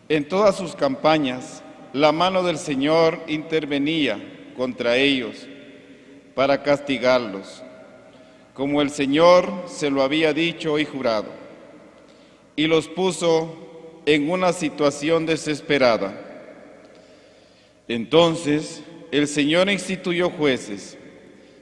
En 0.09 0.29
todas 0.29 0.57
sus 0.57 0.77
campañas, 0.77 1.63
la 1.93 2.13
mano 2.13 2.43
del 2.43 2.59
Señor 2.59 3.21
intervenía 3.27 4.21
contra 4.57 4.97
ellos 4.97 5.47
para 6.35 6.63
castigarlos, 6.63 7.63
como 8.55 8.83
el 8.83 8.91
Señor 8.91 9.65
se 9.67 9.91
lo 9.91 10.03
había 10.03 10.33
dicho 10.33 10.79
y 10.79 10.85
jurado, 10.85 11.29
y 12.57 12.67
los 12.67 12.89
puso 12.89 14.03
en 14.07 14.31
una 14.31 14.53
situación 14.53 15.27
desesperada. 15.27 16.15
Entonces 17.89 18.83
el 19.11 19.29
Señor 19.29 19.71
instituyó 19.71 20.31
jueces 20.31 20.97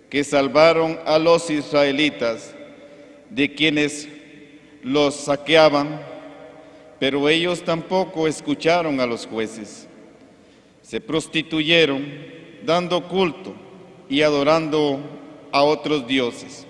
que 0.09 0.25
salvaron 0.25 0.99
a 1.05 1.19
los 1.19 1.51
israelitas 1.51 2.55
de 3.31 3.55
quienes 3.55 4.09
los 4.83 5.15
saqueaban, 5.15 6.01
pero 6.99 7.29
ellos 7.29 7.63
tampoco 7.63 8.29
escucharon 8.29 9.01
a 9.01 9.07
los 9.07 9.27
jueces. 9.27 9.89
Se 10.83 11.01
prostituyeron 11.01 12.05
dando 12.65 13.09
culto 13.09 13.55
y 14.09 14.23
adorando 14.23 15.01
a 15.53 15.63
otros 15.63 16.07
dioses. 16.07 16.67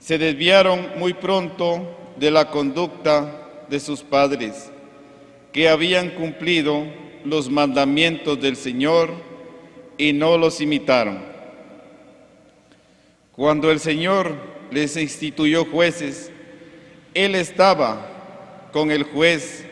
Se 0.00 0.18
desviaron 0.18 0.98
muy 0.98 1.14
pronto 1.14 1.96
de 2.16 2.30
la 2.30 2.50
conducta 2.50 3.64
de 3.68 3.80
sus 3.80 4.02
padres, 4.02 4.70
que 5.52 5.68
habían 5.68 6.10
cumplido 6.10 6.84
los 7.24 7.48
mandamientos 7.48 8.40
del 8.40 8.56
Señor 8.56 9.10
y 9.96 10.12
no 10.12 10.36
los 10.36 10.60
imitaron. 10.60 11.22
Cuando 13.32 13.70
el 13.70 13.80
Señor 13.80 14.53
les 14.74 14.96
instituyó 14.96 15.64
jueces, 15.64 16.30
Él 17.14 17.36
estaba 17.36 18.68
con 18.72 18.90
el 18.90 19.04
juez 19.04 19.64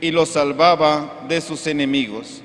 y 0.00 0.12
los 0.12 0.30
salvaba 0.30 1.24
de 1.28 1.40
sus 1.40 1.66
enemigos, 1.66 2.40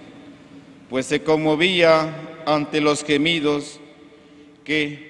pues 0.90 1.06
se 1.06 1.22
conmovía 1.22 2.42
ante 2.46 2.82
los 2.82 3.04
gemidos 3.04 3.80
que 4.64 5.10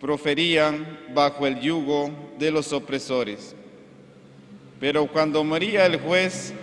proferían 0.00 1.00
bajo 1.12 1.46
el 1.46 1.60
yugo 1.60 2.10
de 2.38 2.52
los 2.52 2.72
opresores. 2.72 3.56
Pero 4.78 5.06
cuando 5.06 5.42
moría 5.42 5.86
el 5.86 5.98
juez, 5.98 6.54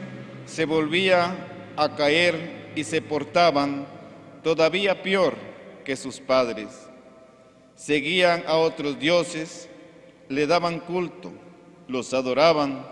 se 0.46 0.64
volvía 0.64 1.36
a 1.76 1.94
caer 1.96 2.72
y 2.76 2.86
se 2.86 3.02
portaban 3.02 3.86
todavía 4.44 5.04
peor 5.04 5.36
que 5.84 5.98
sus 5.98 6.22
padres. 6.22 6.70
Seguían 7.76 8.44
a 8.48 8.56
otros 8.56 9.00
dioses, 9.00 9.70
le 10.30 10.48
daban 10.48 10.80
culto, 10.80 11.32
los 11.88 12.14
adoraban 12.14 12.86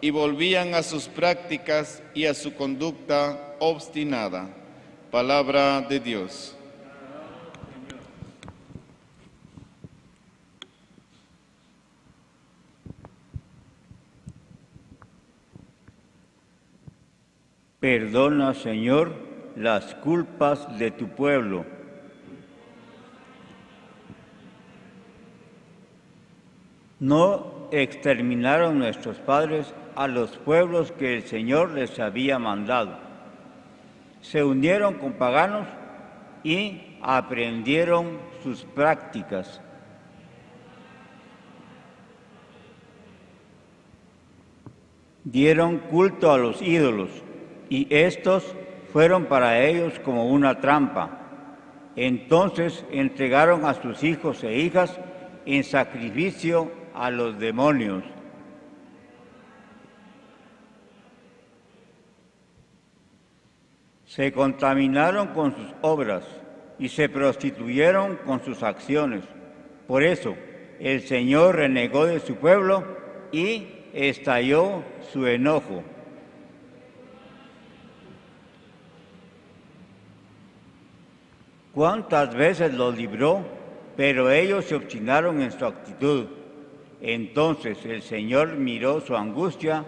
y 0.00 0.10
volvían 0.10 0.74
a 0.74 0.82
sus 0.82 1.08
prácticas 1.08 2.02
y 2.14 2.26
a 2.26 2.34
su 2.34 2.54
conducta 2.54 3.56
obstinada. 3.60 4.48
Palabra 5.10 5.80
de 5.80 6.00
Dios. 6.00 6.56
Perdona, 17.80 18.54
Señor, 18.54 19.14
las 19.56 19.94
culpas 19.96 20.78
de 20.78 20.90
tu 20.90 21.08
pueblo. 21.08 21.73
No 27.04 27.68
exterminaron 27.70 28.78
nuestros 28.78 29.18
padres 29.18 29.74
a 29.94 30.08
los 30.08 30.38
pueblos 30.38 30.90
que 30.90 31.16
el 31.16 31.24
Señor 31.24 31.72
les 31.72 32.00
había 32.00 32.38
mandado. 32.38 32.96
Se 34.22 34.42
unieron 34.42 34.94
con 34.94 35.12
paganos 35.12 35.66
y 36.42 36.96
aprendieron 37.02 38.16
sus 38.42 38.64
prácticas. 38.64 39.60
Dieron 45.24 45.80
culto 45.80 46.32
a 46.32 46.38
los 46.38 46.62
ídolos 46.62 47.10
y 47.68 47.86
estos 47.94 48.56
fueron 48.94 49.26
para 49.26 49.60
ellos 49.60 50.00
como 50.00 50.28
una 50.28 50.58
trampa. 50.58 51.18
Entonces 51.96 52.82
entregaron 52.90 53.66
a 53.66 53.74
sus 53.74 54.02
hijos 54.02 54.42
e 54.42 54.56
hijas 54.56 54.98
en 55.44 55.64
sacrificio 55.64 56.82
a 56.94 57.10
los 57.10 57.38
demonios. 57.38 58.04
Se 64.06 64.32
contaminaron 64.32 65.28
con 65.28 65.54
sus 65.56 65.74
obras 65.82 66.24
y 66.78 66.88
se 66.88 67.08
prostituyeron 67.08 68.16
con 68.24 68.42
sus 68.44 68.62
acciones. 68.62 69.24
Por 69.88 70.04
eso 70.04 70.36
el 70.78 71.02
Señor 71.02 71.56
renegó 71.56 72.06
de 72.06 72.20
su 72.20 72.36
pueblo 72.36 72.84
y 73.32 73.66
estalló 73.92 74.82
su 75.12 75.26
enojo. 75.26 75.82
cuántas 81.74 82.34
veces 82.34 82.72
los 82.72 82.96
libró, 82.96 83.44
pero 83.96 84.30
ellos 84.30 84.64
se 84.64 84.76
obstinaron 84.76 85.42
en 85.42 85.52
su 85.52 85.66
actitud. 85.66 86.26
Entonces 87.06 87.84
el 87.84 88.00
Señor 88.00 88.56
miró 88.56 88.98
su 89.02 89.14
angustia 89.14 89.84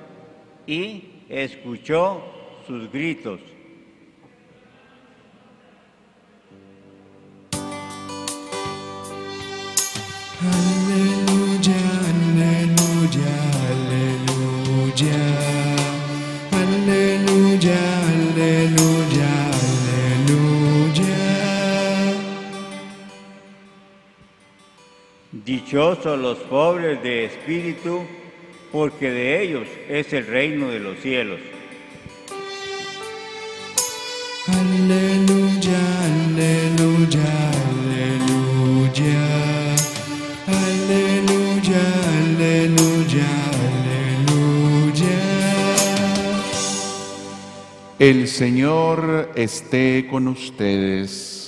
y 0.67 1.03
escuchó 1.31 2.23
sus 2.67 2.93
gritos. 2.93 3.41
Dichosos 25.97 26.19
los 26.21 26.39
pobres 26.39 27.03
de 27.03 27.25
espíritu, 27.25 28.05
porque 28.71 29.11
de 29.11 29.43
ellos 29.43 29.67
es 29.89 30.13
el 30.13 30.27
reino 30.27 30.69
de 30.69 30.79
los 30.79 30.99
cielos. 30.99 31.41
Aleluya, 34.47 35.81
aleluya, 36.05 37.51
aleluya. 37.87 39.17
Aleluya, 40.47 41.83
aleluya, 42.19 43.29
aleluya. 44.27 45.19
El 47.99 48.29
Señor 48.29 49.31
esté 49.35 50.07
con 50.11 50.29
ustedes. 50.29 51.46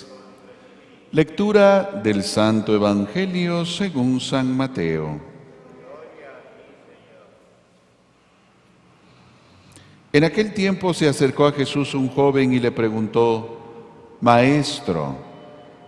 Lectura 1.11 2.03
del 2.05 2.23
Santo 2.23 2.75
Evangelio 2.75 3.65
según 3.65 4.21
San 4.21 4.55
Mateo. 4.55 5.19
En 10.13 10.25
aquel 10.25 10.53
tiempo 10.53 10.93
se 10.93 11.09
acercó 11.09 11.47
a 11.47 11.53
Jesús 11.53 11.95
un 11.95 12.11
joven 12.11 12.53
y 12.53 12.59
le 12.59 12.73
preguntó, 12.73 14.19
Maestro, 14.21 15.17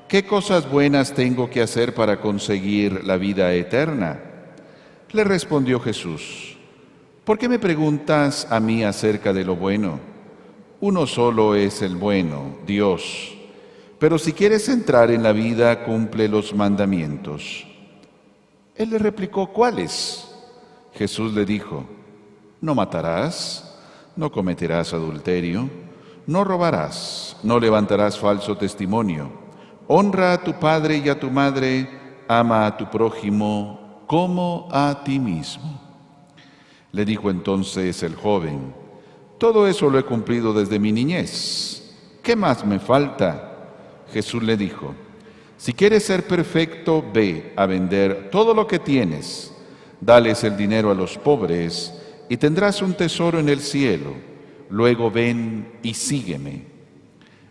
¿qué 0.08 0.24
cosas 0.24 0.70
buenas 0.70 1.12
tengo 1.12 1.50
que 1.50 1.60
hacer 1.60 1.94
para 1.94 2.18
conseguir 2.18 3.04
la 3.04 3.18
vida 3.18 3.52
eterna? 3.52 4.18
Le 5.12 5.24
respondió 5.24 5.80
Jesús, 5.80 6.56
¿por 7.24 7.36
qué 7.36 7.46
me 7.46 7.58
preguntas 7.58 8.46
a 8.50 8.58
mí 8.58 8.84
acerca 8.84 9.34
de 9.34 9.44
lo 9.44 9.54
bueno? 9.54 10.00
Uno 10.80 11.06
solo 11.06 11.54
es 11.54 11.82
el 11.82 11.96
bueno, 11.96 12.56
Dios. 12.66 13.36
Pero 14.00 14.18
si 14.18 14.32
quieres 14.32 14.66
entrar 14.70 15.10
en 15.10 15.22
la 15.22 15.30
vida, 15.30 15.84
cumple 15.84 16.26
los 16.26 16.54
mandamientos. 16.54 17.66
Él 18.74 18.88
le 18.88 18.98
replicó, 18.98 19.48
¿cuáles? 19.52 20.26
Jesús 20.94 21.34
le 21.34 21.44
dijo, 21.44 21.84
no 22.62 22.74
matarás, 22.74 23.78
no 24.16 24.32
cometerás 24.32 24.94
adulterio, 24.94 25.68
no 26.26 26.44
robarás, 26.44 27.36
no 27.42 27.60
levantarás 27.60 28.18
falso 28.18 28.56
testimonio, 28.56 29.30
honra 29.86 30.32
a 30.32 30.42
tu 30.42 30.54
padre 30.54 30.96
y 30.96 31.10
a 31.10 31.20
tu 31.20 31.30
madre, 31.30 31.86
ama 32.26 32.64
a 32.64 32.76
tu 32.78 32.88
prójimo 32.88 34.02
como 34.06 34.66
a 34.72 35.04
ti 35.04 35.18
mismo. 35.18 35.78
Le 36.92 37.04
dijo 37.04 37.28
entonces 37.28 38.02
el 38.02 38.16
joven, 38.16 38.74
todo 39.36 39.68
eso 39.68 39.90
lo 39.90 39.98
he 39.98 40.04
cumplido 40.04 40.54
desde 40.54 40.78
mi 40.78 40.90
niñez, 40.90 41.94
¿qué 42.22 42.34
más 42.34 42.64
me 42.64 42.78
falta? 42.78 43.49
Jesús 44.12 44.42
le 44.42 44.56
dijo, 44.56 44.94
si 45.56 45.72
quieres 45.74 46.04
ser 46.04 46.26
perfecto, 46.26 47.04
ve 47.12 47.52
a 47.56 47.66
vender 47.66 48.30
todo 48.30 48.54
lo 48.54 48.66
que 48.66 48.78
tienes, 48.78 49.52
dales 50.00 50.42
el 50.44 50.56
dinero 50.56 50.90
a 50.90 50.94
los 50.94 51.18
pobres 51.18 51.94
y 52.30 52.36
tendrás 52.38 52.80
un 52.80 52.94
tesoro 52.94 53.38
en 53.38 53.48
el 53.48 53.60
cielo. 53.60 54.14
Luego 54.70 55.10
ven 55.10 55.72
y 55.82 55.94
sígueme. 55.94 56.64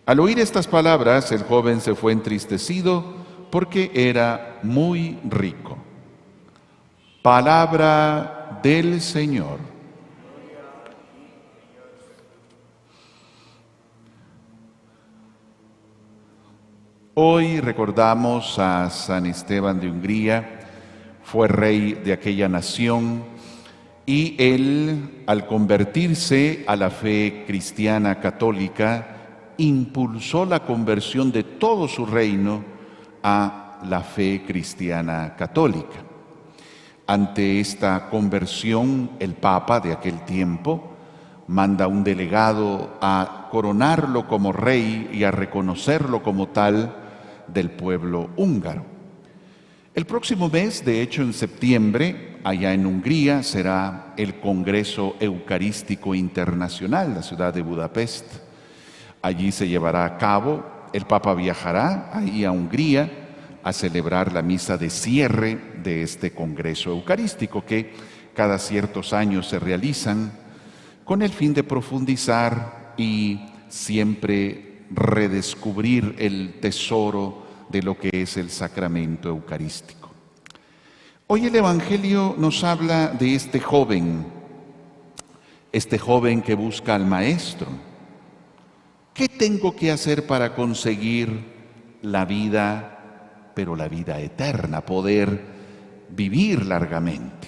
Al 0.06 0.20
oír 0.20 0.40
estas 0.40 0.66
palabras, 0.66 1.32
el 1.32 1.44
joven 1.44 1.82
se 1.82 1.94
fue 1.94 2.12
entristecido 2.12 3.04
porque 3.52 3.92
era 3.94 4.60
muy 4.64 5.20
rico. 5.30 5.78
Palabra 7.22 8.60
del 8.64 9.02
Señor. 9.02 9.69
Hoy 17.22 17.60
recordamos 17.60 18.58
a 18.60 18.90
San 18.90 19.26
Esteban 19.26 19.82
de 19.82 19.92
Hungría, 19.92 20.62
fue 21.22 21.50
rey 21.50 21.92
de 21.92 22.14
aquella 22.14 22.48
nación 22.48 23.24
y 24.06 24.38
él, 24.40 25.24
al 25.28 25.46
convertirse 25.46 26.64
a 26.66 26.78
la 26.78 26.90
fe 26.90 27.44
cristiana 27.46 28.22
católica, 28.22 29.18
impulsó 29.58 30.46
la 30.46 30.62
conversión 30.62 31.30
de 31.34 31.44
todo 31.44 31.90
su 31.90 32.06
reino 32.06 32.64
a 33.22 33.80
la 33.84 34.00
fe 34.00 34.46
cristiana 34.48 35.36
católica. 35.36 35.98
Ante 37.06 37.60
esta 37.60 38.10
conversión, 38.10 39.10
el 39.20 39.34
Papa 39.34 39.82
de 39.82 39.92
aquel 39.92 40.24
tiempo 40.24 40.94
manda 41.48 41.86
un 41.86 42.02
delegado 42.02 42.98
a 43.02 43.50
coronarlo 43.52 44.26
como 44.26 44.54
rey 44.54 45.10
y 45.12 45.26
a 45.26 45.32
reconocerlo 45.32 46.24
como 46.24 46.48
tal 46.48 47.08
del 47.54 47.72
pueblo 47.72 48.30
húngaro. 48.36 48.86
El 49.96 50.06
próximo 50.06 50.50
mes, 50.50 50.86
de 50.86 51.02
hecho 51.02 51.22
en 51.22 51.34
septiembre, 51.34 52.38
allá 52.44 52.74
en 52.74 52.86
Hungría, 52.86 53.44
será 53.44 54.14
el 54.18 54.40
Congreso 54.40 55.16
Eucarístico 55.20 56.16
Internacional, 56.16 57.14
la 57.16 57.22
ciudad 57.22 57.54
de 57.54 57.62
Budapest. 57.62 58.26
Allí 59.22 59.52
se 59.52 59.68
llevará 59.68 60.06
a 60.06 60.18
cabo, 60.18 60.64
el 60.94 61.06
Papa 61.06 61.34
viajará 61.34 62.12
ahí 62.14 62.46
a 62.46 62.52
Hungría 62.52 63.10
a 63.64 63.74
celebrar 63.74 64.32
la 64.32 64.42
misa 64.42 64.78
de 64.78 64.90
cierre 64.90 65.58
de 65.84 66.04
este 66.04 66.32
Congreso 66.32 66.92
Eucarístico 66.92 67.66
que 67.66 67.92
cada 68.34 68.58
ciertos 68.58 69.12
años 69.12 69.48
se 69.50 69.60
realizan 69.60 70.32
con 71.04 71.22
el 71.22 71.32
fin 71.32 71.54
de 71.54 71.64
profundizar 71.64 72.94
y 72.96 73.42
siempre 73.68 74.69
redescubrir 74.92 76.16
el 76.20 76.60
tesoro 76.60 77.44
de 77.70 77.82
lo 77.82 77.98
que 77.98 78.10
es 78.12 78.38
el 78.38 78.50
sacramento 78.50 79.30
eucarístico. 79.30 80.10
Hoy 81.28 81.46
el 81.46 81.56
Evangelio 81.56 82.36
nos 82.38 82.64
habla 82.64 83.10
de 83.10 83.36
este 83.36 83.60
joven, 83.60 84.26
este 85.72 86.00
joven 86.00 86.42
que 86.42 86.56
busca 86.56 86.96
al 86.96 87.06
Maestro. 87.06 87.68
¿Qué 89.14 89.30
tengo 89.30 89.76
que 89.76 89.92
hacer 89.92 90.26
para 90.26 90.56
conseguir 90.56 91.30
la 92.02 92.26
vida, 92.26 93.52
pero 93.54 93.76
la 93.76 93.88
vida 93.88 94.20
eterna, 94.20 94.82
poder 94.82 95.40
vivir 96.10 96.66
largamente? 96.66 97.48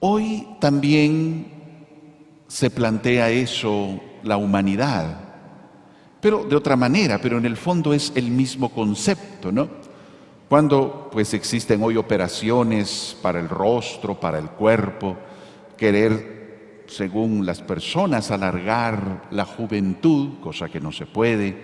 Hoy 0.00 0.46
también 0.60 1.46
se 2.48 2.70
plantea 2.70 3.30
eso 3.30 4.00
la 4.22 4.38
humanidad, 4.38 5.23
pero 6.24 6.42
de 6.42 6.56
otra 6.56 6.74
manera, 6.74 7.18
pero 7.20 7.36
en 7.36 7.44
el 7.44 7.54
fondo 7.54 7.92
es 7.92 8.10
el 8.14 8.30
mismo 8.30 8.70
concepto, 8.70 9.52
¿no? 9.52 9.68
Cuando 10.48 11.10
pues 11.12 11.34
existen 11.34 11.82
hoy 11.82 11.98
operaciones 11.98 13.14
para 13.20 13.38
el 13.38 13.50
rostro, 13.50 14.18
para 14.18 14.38
el 14.38 14.48
cuerpo, 14.48 15.18
querer, 15.76 16.84
según 16.86 17.44
las 17.44 17.60
personas, 17.60 18.30
alargar 18.30 19.24
la 19.32 19.44
juventud, 19.44 20.40
cosa 20.40 20.70
que 20.70 20.80
no 20.80 20.92
se 20.92 21.04
puede, 21.04 21.58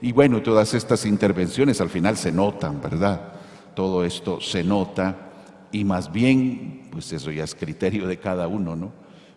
y 0.00 0.10
bueno, 0.12 0.40
todas 0.40 0.72
estas 0.72 1.04
intervenciones 1.04 1.78
al 1.82 1.90
final 1.90 2.16
se 2.16 2.32
notan, 2.32 2.80
¿verdad? 2.80 3.34
Todo 3.74 4.06
esto 4.06 4.40
se 4.40 4.64
nota 4.64 5.32
y 5.70 5.84
más 5.84 6.10
bien, 6.10 6.88
pues 6.90 7.12
eso 7.12 7.30
ya 7.30 7.44
es 7.44 7.54
criterio 7.54 8.06
de 8.06 8.16
cada 8.16 8.48
uno, 8.48 8.74
¿no? 8.74 8.90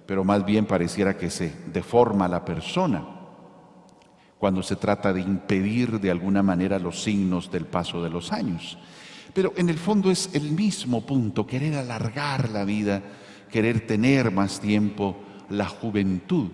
pero 0.05 0.23
más 0.23 0.45
bien 0.45 0.65
pareciera 0.65 1.17
que 1.17 1.29
se 1.29 1.51
deforma 1.73 2.29
la 2.29 2.45
persona 2.45 3.14
cuando 4.37 4.61
se 4.61 4.75
trata 4.75 5.13
de 5.13 5.21
impedir 5.21 5.99
de 5.99 6.11
alguna 6.11 6.43
manera 6.43 6.79
los 6.79 7.01
signos 7.01 7.51
del 7.51 7.65
paso 7.65 8.01
de 8.03 8.09
los 8.09 8.31
años. 8.31 8.77
Pero 9.33 9.53
en 9.57 9.69
el 9.69 9.77
fondo 9.77 10.11
es 10.11 10.29
el 10.33 10.51
mismo 10.51 11.05
punto, 11.05 11.45
querer 11.45 11.75
alargar 11.75 12.49
la 12.49 12.63
vida, 12.63 13.01
querer 13.51 13.85
tener 13.85 14.31
más 14.31 14.59
tiempo, 14.59 15.17
la 15.49 15.67
juventud. 15.67 16.49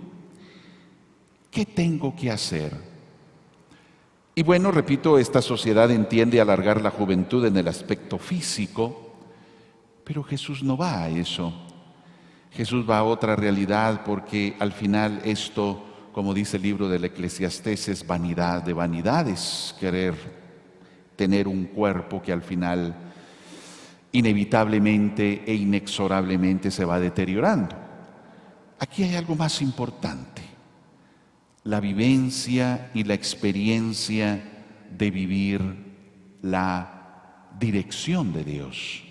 ¿Qué 1.49 1.65
tengo 1.65 2.15
que 2.15 2.31
hacer? 2.31 2.91
Y 4.33 4.43
bueno, 4.43 4.71
repito, 4.71 5.19
esta 5.19 5.41
sociedad 5.41 5.91
entiende 5.91 6.39
alargar 6.39 6.81
la 6.81 6.89
juventud 6.89 7.45
en 7.45 7.57
el 7.57 7.67
aspecto 7.67 8.17
físico, 8.17 9.15
pero 10.05 10.23
Jesús 10.23 10.63
no 10.63 10.77
va 10.77 11.03
a 11.03 11.09
eso. 11.09 11.53
Jesús 12.51 12.89
va 12.89 12.99
a 12.99 13.03
otra 13.03 13.35
realidad 13.35 14.01
porque 14.05 14.55
al 14.59 14.71
final 14.71 15.21
esto, 15.25 15.85
como 16.13 16.34
dice 16.34 16.58
el 16.58 16.63
libro 16.63 16.89
del 16.89 17.06
Eclesiastés, 17.06 17.89
es 17.89 18.06
vanidad 18.06 18.63
de 18.63 18.74
vanidades, 18.74 19.76
querer 19.80 20.15
tener 21.15 21.47
un 21.47 21.65
cuerpo 21.65 22.21
que 22.21 22.32
al 22.32 22.41
final 22.41 22.95
inevitablemente 24.12 25.43
e 25.45 25.54
inexorablemente 25.54 26.71
se 26.71 26.86
va 26.86 27.00
deteriorando. 27.00 27.76
Aquí 28.80 29.04
hay 29.04 29.15
algo 29.15 29.36
más 29.36 29.62
importante, 29.62 30.41
la 31.63 31.80
vivencia 31.80 32.91
y 32.93 33.04
la 33.04 33.13
experiencia 33.13 34.41
de 34.89 35.12
vivir 35.12 35.62
la 36.41 37.47
dirección 37.60 38.34
de 38.34 38.43
Dios. 38.43 39.04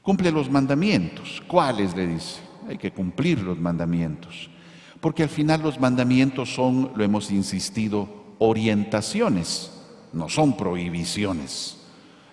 Cumple 0.00 0.30
los 0.30 0.50
mandamientos. 0.50 1.42
¿Cuáles 1.46 1.96
le 1.96 2.06
dice? 2.06 2.54
hay 2.68 2.78
que 2.78 2.92
cumplir 2.92 3.40
los 3.40 3.58
mandamientos. 3.58 4.50
Porque 5.04 5.22
al 5.22 5.28
final 5.28 5.60
los 5.60 5.78
mandamientos 5.78 6.54
son, 6.54 6.92
lo 6.96 7.04
hemos 7.04 7.30
insistido, 7.30 8.08
orientaciones, 8.38 9.70
no 10.14 10.30
son 10.30 10.56
prohibiciones. 10.56 11.76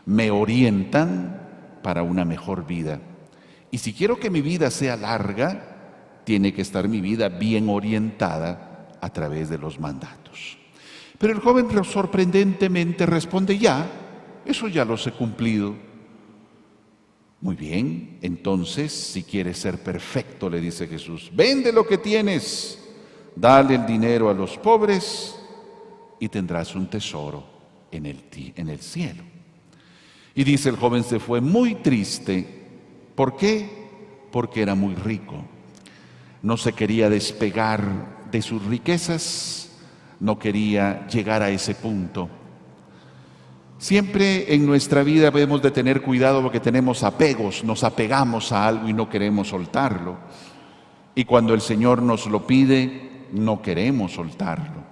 Me 0.06 0.32
orientan 0.32 1.50
para 1.84 2.02
una 2.02 2.24
mejor 2.24 2.66
vida. 2.66 3.02
Y 3.72 3.80
si 3.80 3.92
quiero 3.92 4.22
que 4.22 4.30
mi 4.30 4.40
vida 4.40 4.72
sea 4.72 4.96
larga, 4.96 6.22
tiene 6.24 6.54
que 6.54 6.62
estar 6.62 6.88
mi 6.88 7.02
vida 7.02 7.28
bien 7.28 7.68
orientada 7.68 8.88
a 9.02 9.10
través 9.10 9.50
de 9.50 9.58
los 9.58 9.78
mandatos. 9.78 10.58
Pero 11.18 11.34
el 11.34 11.42
joven 11.42 11.68
sorprendentemente 11.84 13.06
responde, 13.06 13.58
ya, 13.58 13.86
eso 14.46 14.70
ya 14.70 14.86
los 14.86 15.06
he 15.08 15.12
cumplido 15.12 15.76
muy 17.42 17.56
bien, 17.56 18.20
entonces, 18.22 18.94
si 18.94 19.24
quieres 19.24 19.58
ser 19.58 19.80
perfecto, 19.80 20.48
le 20.48 20.62
dice 20.62 20.88
Jesús, 20.88 21.32
vende 21.34 21.74
lo 21.74 21.88
que 21.88 21.98
tienes, 21.98 22.78
dale 23.36 23.76
el 23.76 23.86
dinero 23.88 24.30
a 24.30 24.34
los 24.34 24.60
pobres 24.60 25.36
y 26.20 26.30
tendrás 26.30 26.76
un 26.76 26.88
tesoro 26.88 27.44
en 27.92 28.06
el, 28.06 28.24
en 28.56 28.70
el 28.70 28.80
cielo. 28.80 29.24
Y 30.36 30.44
dice 30.44 30.70
el 30.70 30.78
joven 30.78 31.04
se 31.04 31.20
fue 31.20 31.42
muy 31.42 31.76
triste. 31.76 32.48
¿Por 33.16 33.36
qué? 33.36 33.68
Porque 34.32 34.62
era 34.62 34.76
muy 34.76 34.94
rico. 34.94 35.44
No 36.44 36.58
se 36.58 36.74
quería 36.74 37.10
despegar 37.10 38.30
de 38.32 38.42
sus 38.44 38.64
riquezas, 38.66 39.72
no 40.20 40.38
quería 40.38 41.08
llegar 41.08 41.42
a 41.42 41.50
ese 41.50 41.74
punto. 41.74 42.30
Siempre 43.82 44.54
en 44.54 44.68
nuestra 44.68 45.02
vida 45.02 45.32
debemos 45.32 45.60
de 45.60 45.72
tener 45.72 46.04
cuidado 46.04 46.44
porque 46.44 46.60
tenemos 46.60 47.02
apegos, 47.02 47.64
nos 47.64 47.84
apegamos 47.84 48.52
a 48.52 48.68
algo 48.68 48.88
y 48.88 48.94
no 48.94 49.10
queremos 49.10 49.48
soltarlo. 49.48 50.20
Y 51.16 51.26
cuando 51.26 51.56
el 51.56 51.62
Señor 51.62 52.00
nos 52.00 52.28
lo 52.28 52.46
pide, 52.46 53.26
no 53.32 53.64
queremos 53.64 54.12
soltarlo. 54.12 54.84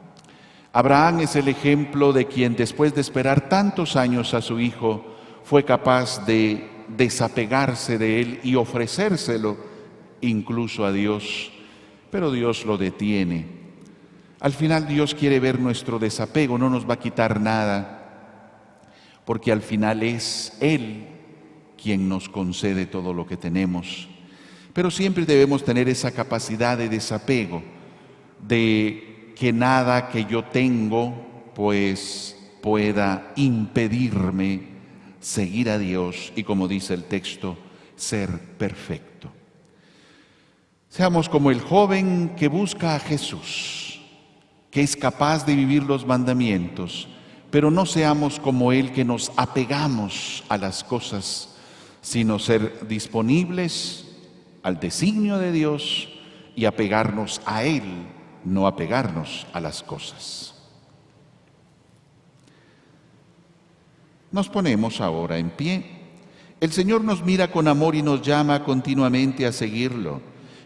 Abraham 0.73 1.19
es 1.19 1.35
el 1.35 1.49
ejemplo 1.49 2.13
de 2.13 2.25
quien 2.25 2.55
después 2.55 2.95
de 2.95 3.01
esperar 3.01 3.47
tantos 3.47 3.95
años 3.95 4.33
a 4.33 4.41
su 4.41 4.59
hijo, 4.59 5.05
fue 5.43 5.63
capaz 5.63 6.25
de 6.25 6.67
desapegarse 6.87 7.99
de 7.99 8.21
él 8.21 8.39
y 8.41 8.55
ofrecérselo 8.55 9.55
incluso 10.21 10.83
a 10.83 10.91
Dios. 10.91 11.51
Pero 12.09 12.31
Dios 12.31 12.65
lo 12.65 12.75
detiene. 12.79 13.45
Al 14.39 14.53
final 14.53 14.87
Dios 14.87 15.13
quiere 15.13 15.39
ver 15.39 15.59
nuestro 15.59 15.99
desapego, 15.99 16.57
no 16.57 16.71
nos 16.71 16.89
va 16.89 16.95
a 16.95 16.99
quitar 16.99 17.39
nada 17.39 17.98
porque 19.29 19.51
al 19.51 19.61
final 19.61 20.01
es 20.01 20.53
Él 20.59 21.05
quien 21.79 22.09
nos 22.09 22.29
concede 22.29 22.87
todo 22.87 23.13
lo 23.13 23.27
que 23.27 23.37
tenemos. 23.37 24.07
Pero 24.73 24.89
siempre 24.89 25.23
debemos 25.23 25.63
tener 25.63 25.87
esa 25.87 26.09
capacidad 26.09 26.79
de 26.79 26.89
desapego, 26.89 27.61
de 28.41 29.31
que 29.35 29.53
nada 29.53 30.09
que 30.09 30.25
yo 30.25 30.45
tengo 30.45 31.13
pues 31.53 32.35
pueda 32.63 33.31
impedirme 33.35 34.63
seguir 35.19 35.69
a 35.69 35.77
Dios 35.77 36.33
y 36.35 36.41
como 36.41 36.67
dice 36.67 36.95
el 36.95 37.03
texto, 37.03 37.55
ser 37.95 38.31
perfecto. 38.57 39.29
Seamos 40.89 41.29
como 41.29 41.51
el 41.51 41.61
joven 41.61 42.31
que 42.35 42.47
busca 42.47 42.95
a 42.95 42.99
Jesús, 42.99 44.01
que 44.71 44.81
es 44.81 44.95
capaz 44.95 45.45
de 45.45 45.55
vivir 45.55 45.83
los 45.83 46.03
mandamientos, 46.03 47.07
pero 47.51 47.71
no 47.71 47.85
seamos 47.85 48.39
como 48.39 48.71
Él 48.71 48.91
que 48.91 49.05
nos 49.05 49.31
apegamos 49.35 50.43
a 50.49 50.57
las 50.57 50.83
cosas, 50.83 51.55
sino 52.01 52.39
ser 52.39 52.87
disponibles 52.87 54.05
al 54.63 54.79
designio 54.79 55.37
de 55.37 55.51
Dios 55.51 56.09
y 56.55 56.65
apegarnos 56.65 57.41
a 57.45 57.63
Él, 57.63 57.83
no 58.43 58.67
apegarnos 58.67 59.47
a 59.53 59.59
las 59.59 59.81
cosas. 59.81 60.53
Nos 64.31 64.47
ponemos 64.47 65.01
ahora 65.01 65.39
en 65.39 65.49
pie. 65.49 65.85
El 66.61 66.71
Señor 66.71 67.03
nos 67.03 67.23
mira 67.23 67.51
con 67.51 67.67
amor 67.67 67.95
y 67.95 68.03
nos 68.03 68.21
llama 68.21 68.63
continuamente 68.63 69.45
a 69.45 69.51
seguirlo, 69.51 70.21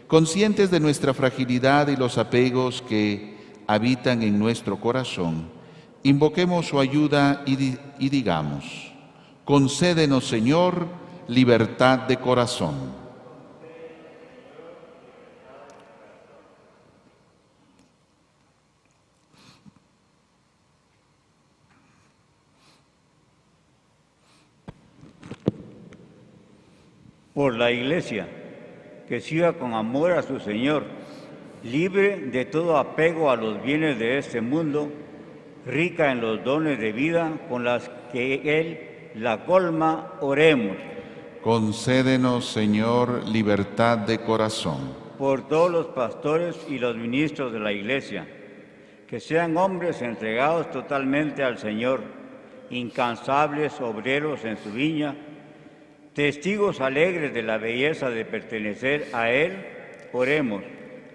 conscientes 0.06 0.70
de 0.70 0.80
nuestra 0.80 1.14
fragilidad 1.14 1.88
y 1.88 1.96
los 1.96 2.18
apegos 2.18 2.82
que 2.82 3.38
habitan 3.66 4.22
en 4.22 4.38
nuestro 4.38 4.78
corazón. 4.78 5.48
Invoquemos 6.04 6.66
su 6.68 6.78
ayuda 6.78 7.42
y, 7.46 7.56
di- 7.56 7.78
y 7.98 8.10
digamos, 8.10 8.92
concédenos 9.44 10.28
Señor 10.28 10.86
libertad 11.28 12.00
de 12.00 12.18
corazón. 12.18 12.74
por 27.32 27.54
la 27.56 27.70
Iglesia, 27.72 28.28
que 29.08 29.20
siga 29.20 29.54
con 29.54 29.74
amor 29.74 30.12
a 30.12 30.22
su 30.22 30.38
Señor, 30.38 30.84
libre 31.64 32.16
de 32.18 32.44
todo 32.44 32.76
apego 32.76 33.30
a 33.30 33.36
los 33.36 33.62
bienes 33.62 33.98
de 33.98 34.18
este 34.18 34.40
mundo, 34.40 34.92
rica 35.66 36.12
en 36.12 36.20
los 36.20 36.44
dones 36.44 36.78
de 36.78 36.92
vida 36.92 37.32
con 37.48 37.64
las 37.64 37.90
que 38.12 38.60
Él 38.60 39.10
la 39.14 39.44
colma, 39.44 40.14
oremos 40.20 40.76
Concédenos 41.42 42.46
Señor 42.46 43.28
libertad 43.28 43.98
de 43.98 44.18
corazón. 44.18 44.94
por 45.18 45.46
todos 45.46 45.70
los 45.70 45.86
pastores 45.88 46.56
y 46.68 46.78
los 46.78 46.96
ministros 46.96 47.52
de 47.52 47.60
la 47.60 47.70
Iglesia, 47.70 48.26
que 49.06 49.20
sean 49.20 49.56
hombres 49.56 50.00
entregados 50.02 50.70
totalmente 50.70 51.44
al 51.44 51.58
Señor, 51.58 52.00
incansables 52.70 53.78
obreros 53.80 54.44
en 54.44 54.56
su 54.56 54.72
viña, 54.72 55.14
testigos 56.14 56.80
alegres 56.80 57.34
de 57.34 57.42
la 57.42 57.58
belleza 57.58 58.08
de 58.08 58.24
pertenecer 58.24 59.08
a 59.12 59.30
Él, 59.30 59.52
oremos 60.12 60.62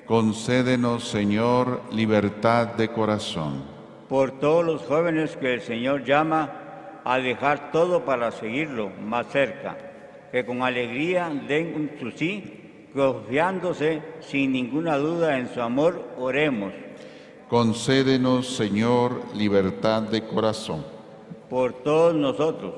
Concédenos 0.05 1.07
Señor 1.07 1.81
libertad 1.91 2.67
de 2.75 2.89
corazón. 2.89 3.78
Por 4.09 4.39
todos 4.39 4.65
los 4.65 4.81
jóvenes 4.81 5.37
que 5.37 5.53
el 5.53 5.61
Señor 5.61 6.03
llama 6.03 7.01
a 7.05 7.19
dejar 7.19 7.71
todo 7.71 8.03
para 8.03 8.31
seguirlo 8.31 8.89
más 8.89 9.27
cerca, 9.27 9.77
que 10.31 10.43
con 10.45 10.63
alegría 10.63 11.29
den 11.47 11.73
un 11.75 11.91
su 11.99 12.11
sí, 12.17 12.87
confiándose 12.93 14.01
sin 14.19 14.51
ninguna 14.51 14.97
duda 14.97 15.37
en 15.37 15.47
su 15.47 15.61
amor, 15.61 16.03
oremos 16.17 16.73
Concédenos 17.47 18.55
Señor 18.55 19.23
libertad 19.35 20.03
de 20.03 20.23
corazón. 20.23 20.85
por 21.49 21.73
todos 21.73 22.13
nosotros, 22.13 22.75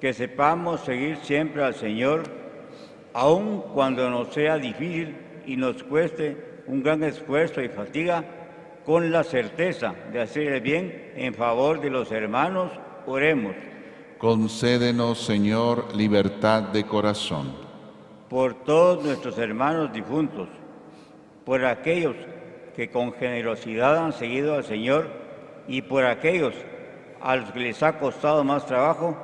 que 0.00 0.12
sepamos 0.12 0.80
seguir 0.80 1.18
siempre 1.22 1.62
al 1.62 1.74
Señor, 1.74 2.24
aun 3.12 3.62
cuando 3.74 4.10
nos 4.10 4.34
sea 4.34 4.56
difícil 4.58 5.16
y 5.46 5.56
nos 5.56 5.82
cueste 5.84 6.62
un 6.66 6.82
gran 6.82 7.04
esfuerzo 7.04 7.62
y 7.62 7.68
fatiga, 7.68 8.24
con 8.88 9.12
la 9.12 9.22
certeza 9.22 9.94
de 10.10 10.22
hacer 10.22 10.50
el 10.50 10.62
bien 10.62 11.12
en 11.14 11.34
favor 11.34 11.78
de 11.78 11.90
los 11.90 12.10
hermanos, 12.10 12.72
oremos. 13.04 13.54
Concédenos 14.16 15.18
Señor 15.18 15.94
libertad 15.94 16.62
de 16.62 16.86
corazón. 16.86 17.52
por 18.30 18.54
todos 18.64 19.04
nuestros 19.04 19.36
hermanos 19.36 19.92
difuntos, 19.92 20.48
por 21.44 21.66
aquellos 21.66 22.16
que 22.74 22.88
con 22.88 23.12
generosidad 23.12 23.98
han 23.98 24.14
seguido 24.14 24.54
al 24.54 24.64
Señor 24.64 25.06
y 25.66 25.82
por 25.82 26.06
aquellos 26.06 26.54
a 27.20 27.36
los 27.36 27.50
que 27.52 27.60
les 27.60 27.82
ha 27.82 27.98
costado 27.98 28.42
más 28.42 28.64
trabajo, 28.64 29.14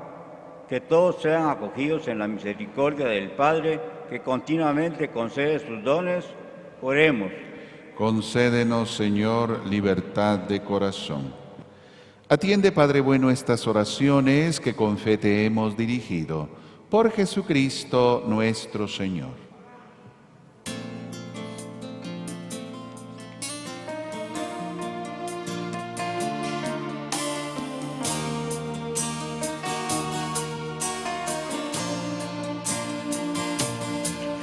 que 0.68 0.82
todos 0.82 1.22
sean 1.22 1.48
acogidos 1.48 2.06
en 2.08 2.18
la 2.18 2.28
misericordia 2.28 3.06
del 3.06 3.30
Padre 3.30 3.80
que 4.10 4.20
continuamente 4.20 5.08
concede 5.08 5.58
sus 5.58 5.82
dones, 5.82 6.26
oremos. 6.82 7.32
Concédenos 7.96 8.90
Señor 8.90 9.64
libertad 9.66 10.40
de 10.40 10.60
corazón. 10.62 11.32
Atiende 12.28 12.72
Padre 12.72 13.00
bueno 13.00 13.30
estas 13.30 13.68
oraciones 13.68 14.58
que 14.58 14.74
con 14.74 14.98
fe 14.98 15.16
te 15.16 15.44
hemos 15.44 15.76
dirigido. 15.76 16.48
Por 16.90 17.12
Jesucristo 17.12 18.24
nuestro 18.26 18.88
Señor. 18.88 19.44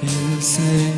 El 0.02 0.42
Señor 0.42 0.91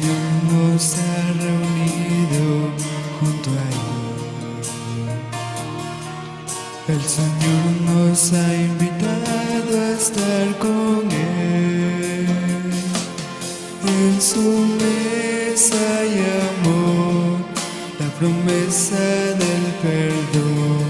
promesa 18.33 19.05
del 19.41 19.65
perdón. 19.81 20.89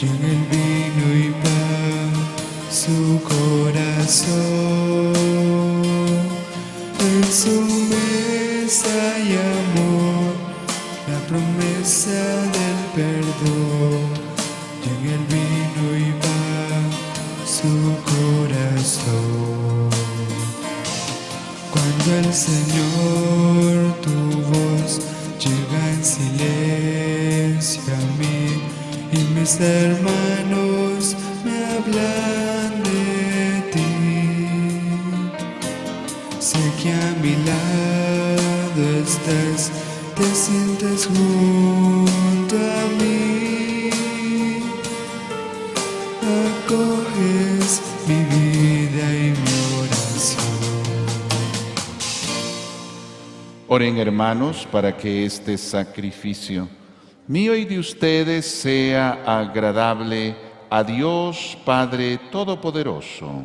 Y 0.00 0.02
en 0.06 0.20
el 0.32 0.42
vino 0.52 1.06
y 1.14 1.30
pan 1.42 2.10
su 2.70 3.20
corazón. 3.22 4.32
En 7.00 7.24
su 7.32 7.54
mesa 7.92 8.90
hay 9.14 9.28
amor, 9.56 10.32
la 11.10 11.18
promesa 11.26 12.20
del 12.56 12.78
perdón. 12.94 14.02
Y 14.84 14.86
en 14.88 15.02
el 15.14 15.22
vino 15.26 15.84
y 15.96 16.08
pan 16.22 16.84
su 17.46 17.72
corazón. 18.12 19.90
Cuando 21.70 22.08
el 22.16 22.32
Señor 22.34 23.47
mis 29.38 29.60
hermanos 29.60 31.16
me 31.44 31.64
hablan 31.66 32.82
de 32.82 33.62
ti. 33.72 33.92
Sé 36.38 36.58
que 36.82 36.92
a 36.92 37.14
mi 37.22 37.34
lado 37.50 38.82
estás, 39.04 39.70
te 40.16 40.24
sientes 40.34 41.06
junto 41.06 42.56
a 42.56 42.82
mí. 42.98 43.90
Acoges 46.48 47.80
mi 48.08 48.20
vida 48.34 49.04
y 49.14 49.30
mi 49.42 49.56
oración. 49.82 50.58
Oren 53.68 53.98
hermanos 53.98 54.66
para 54.70 54.96
que 54.96 55.24
este 55.26 55.56
sacrificio 55.58 56.68
mío 57.28 57.54
y 57.54 57.66
de 57.66 57.78
ustedes 57.78 58.46
sea 58.46 59.22
agradable 59.26 60.34
a 60.70 60.82
Dios 60.82 61.56
Padre 61.64 62.18
Todopoderoso. 62.32 63.44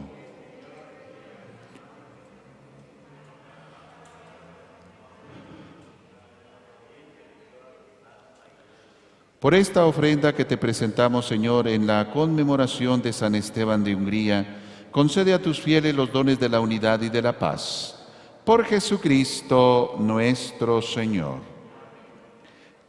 Por 9.39 9.54
esta 9.54 9.86
ofrenda 9.86 10.34
que 10.34 10.46
te 10.46 10.56
presentamos, 10.56 11.28
Señor, 11.28 11.67
en 11.67 11.86
la 11.86 12.10
conmemoración 12.10 13.02
de 13.02 13.12
San 13.12 13.36
Esteban 13.36 13.84
de 13.84 13.93
Hungría, 13.93 14.62
concede 14.89 15.34
a 15.34 15.41
tus 15.41 15.60
fieles 15.60 15.93
los 15.93 16.13
dones 16.13 16.39
de 16.39 16.48
la 16.48 16.62
unidad 16.62 17.02
y 17.02 17.10
de 17.10 17.22
la 17.22 17.38
paz. 17.38 18.00
Por 18.46 18.63
Jesucristo 18.63 19.96
nuestro 20.00 20.82
Señor. 20.82 21.53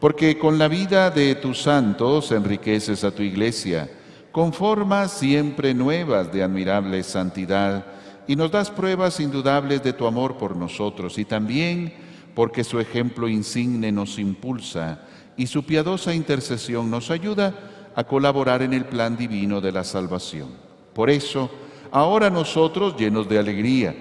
porque 0.00 0.38
con 0.38 0.58
la 0.58 0.68
vida 0.68 1.10
de 1.10 1.34
tus 1.34 1.62
santos 1.62 2.30
enriqueces 2.30 3.02
a 3.04 3.10
tu 3.10 3.22
iglesia, 3.22 3.90
conformas 4.30 5.12
siempre 5.12 5.74
nuevas 5.74 6.32
de 6.32 6.42
admirable 6.42 7.02
santidad, 7.02 7.84
y 8.26 8.36
nos 8.36 8.50
das 8.50 8.70
pruebas 8.70 9.20
indudables 9.20 9.82
de 9.82 9.94
tu 9.94 10.06
amor 10.06 10.36
por 10.36 10.54
nosotros, 10.54 11.18
y 11.18 11.24
también 11.24 11.94
porque 12.34 12.62
su 12.62 12.78
ejemplo 12.78 13.26
insigne 13.26 13.90
nos 13.90 14.18
impulsa 14.18 15.00
y 15.36 15.46
su 15.46 15.64
piadosa 15.64 16.14
intercesión 16.14 16.90
nos 16.90 17.10
ayuda 17.10 17.54
a 17.96 18.04
colaborar 18.04 18.62
en 18.62 18.74
el 18.74 18.84
plan 18.84 19.16
divino 19.16 19.60
de 19.60 19.72
la 19.72 19.82
salvación. 19.82 20.50
Por 20.94 21.10
eso, 21.10 21.50
ahora 21.90 22.30
nosotros, 22.30 22.96
llenos 22.96 23.28
de 23.28 23.38
alegría, 23.38 23.96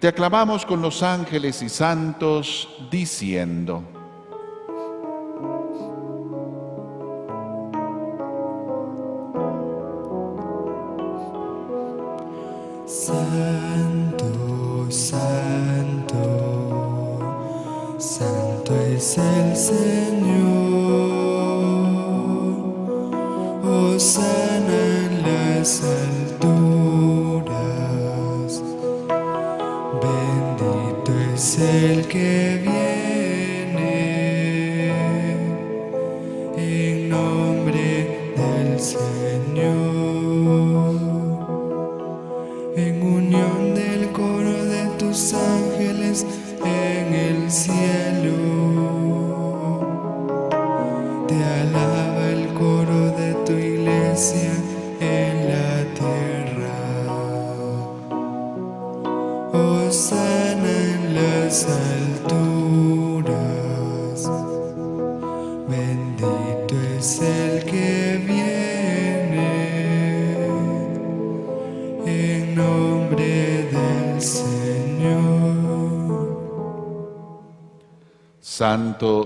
te 0.00 0.08
aclamamos 0.08 0.64
con 0.64 0.80
los 0.80 1.02
ángeles 1.02 1.60
y 1.60 1.68
santos, 1.68 2.68
diciendo, 2.90 3.84
Santo, 12.94 14.26
santo, 14.90 16.26
santo 17.96 18.74
es 18.76 19.16
el 19.16 19.56
Señor. 19.56 20.52
Hosana 23.64 24.80
en 25.06 25.22
las 25.22 25.82
alturas. 25.82 26.52
Bendito 30.02 31.12
es 31.34 31.58
el 31.58 32.06
que 32.08 32.60
viene 32.62 32.71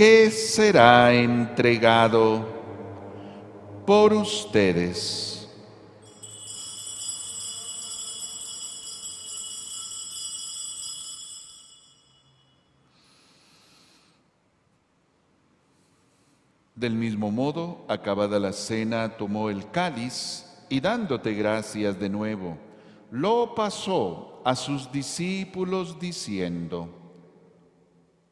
que 0.00 0.30
será 0.30 1.12
entregado 1.12 2.48
por 3.86 4.14
ustedes. 4.14 5.46
Del 16.74 16.94
mismo 16.94 17.30
modo, 17.30 17.84
acabada 17.86 18.38
la 18.38 18.54
cena, 18.54 19.18
tomó 19.18 19.50
el 19.50 19.70
cáliz 19.70 20.46
y 20.70 20.80
dándote 20.80 21.34
gracias 21.34 22.00
de 22.00 22.08
nuevo, 22.08 22.56
lo 23.10 23.54
pasó 23.54 24.40
a 24.46 24.56
sus 24.56 24.90
discípulos 24.90 26.00
diciendo, 26.00 26.88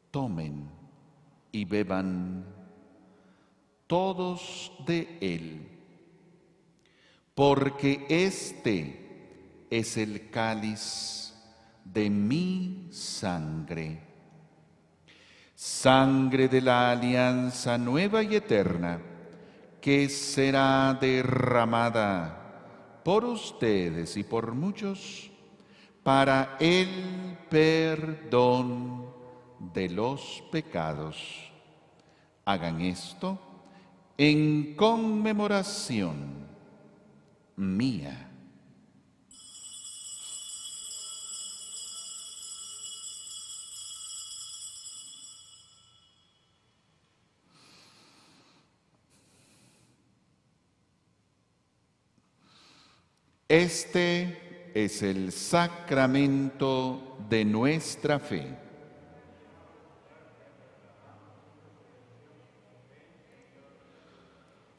tomen 0.09 0.78
y 1.51 1.65
beban 1.65 2.45
todos 3.87 4.71
de 4.85 5.17
él, 5.21 5.67
porque 7.33 8.05
este 8.09 9.65
es 9.69 9.97
el 9.97 10.29
cáliz 10.29 11.33
de 11.83 12.09
mi 12.09 12.87
sangre, 12.91 14.01
sangre 15.55 16.47
de 16.47 16.61
la 16.61 16.91
alianza 16.91 17.77
nueva 17.77 18.23
y 18.23 18.35
eterna, 18.35 19.01
que 19.81 20.09
será 20.09 20.97
derramada 20.99 23.01
por 23.03 23.25
ustedes 23.25 24.17
y 24.17 24.23
por 24.23 24.53
muchos 24.53 25.31
para 26.03 26.57
el 26.59 27.37
perdón 27.49 29.18
de 29.59 29.89
los 29.89 30.43
pecados. 30.51 31.51
Hagan 32.45 32.81
esto 32.81 33.39
en 34.17 34.75
conmemoración 34.75 36.47
mía. 37.55 38.25
Este 53.47 54.71
es 54.75 55.01
el 55.01 55.31
sacramento 55.31 57.17
de 57.27 57.45
nuestra 57.45 58.19
fe. 58.19 58.68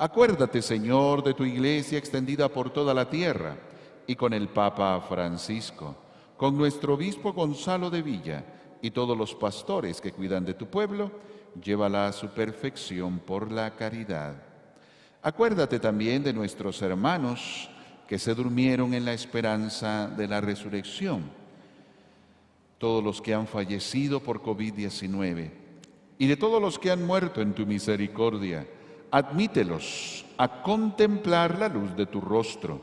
Acuérdate, 0.00 0.62
Señor, 0.62 1.24
de 1.24 1.34
tu 1.34 1.44
iglesia 1.44 1.98
extendida 1.98 2.48
por 2.48 2.70
toda 2.70 2.94
la 2.94 3.10
tierra 3.10 3.56
y 4.06 4.14
con 4.14 4.32
el 4.32 4.46
Papa 4.46 5.00
Francisco, 5.00 5.96
con 6.36 6.56
nuestro 6.56 6.94
obispo 6.94 7.32
Gonzalo 7.32 7.90
de 7.90 8.02
Villa 8.02 8.44
y 8.80 8.92
todos 8.92 9.18
los 9.18 9.34
pastores 9.34 10.00
que 10.00 10.12
cuidan 10.12 10.44
de 10.44 10.54
tu 10.54 10.66
pueblo, 10.66 11.10
llévala 11.60 12.06
a 12.06 12.12
su 12.12 12.28
perfección 12.28 13.18
por 13.18 13.50
la 13.50 13.74
caridad. 13.74 14.40
Acuérdate 15.20 15.80
también 15.80 16.22
de 16.22 16.32
nuestros 16.32 16.80
hermanos 16.80 17.68
que 18.06 18.20
se 18.20 18.36
durmieron 18.36 18.94
en 18.94 19.04
la 19.04 19.14
esperanza 19.14 20.06
de 20.06 20.28
la 20.28 20.40
resurrección 20.40 21.28
todos 22.78 23.02
los 23.02 23.20
que 23.20 23.34
han 23.34 23.48
fallecido 23.48 24.20
por 24.20 24.40
COVID-19 24.42 25.50
y 26.18 26.26
de 26.28 26.36
todos 26.36 26.62
los 26.62 26.78
que 26.78 26.92
han 26.92 27.04
muerto 27.04 27.42
en 27.42 27.52
tu 27.52 27.66
misericordia, 27.66 28.64
admítelos 29.10 30.24
a 30.36 30.62
contemplar 30.62 31.58
la 31.58 31.68
luz 31.68 31.94
de 31.96 32.06
tu 32.06 32.20
rostro. 32.20 32.80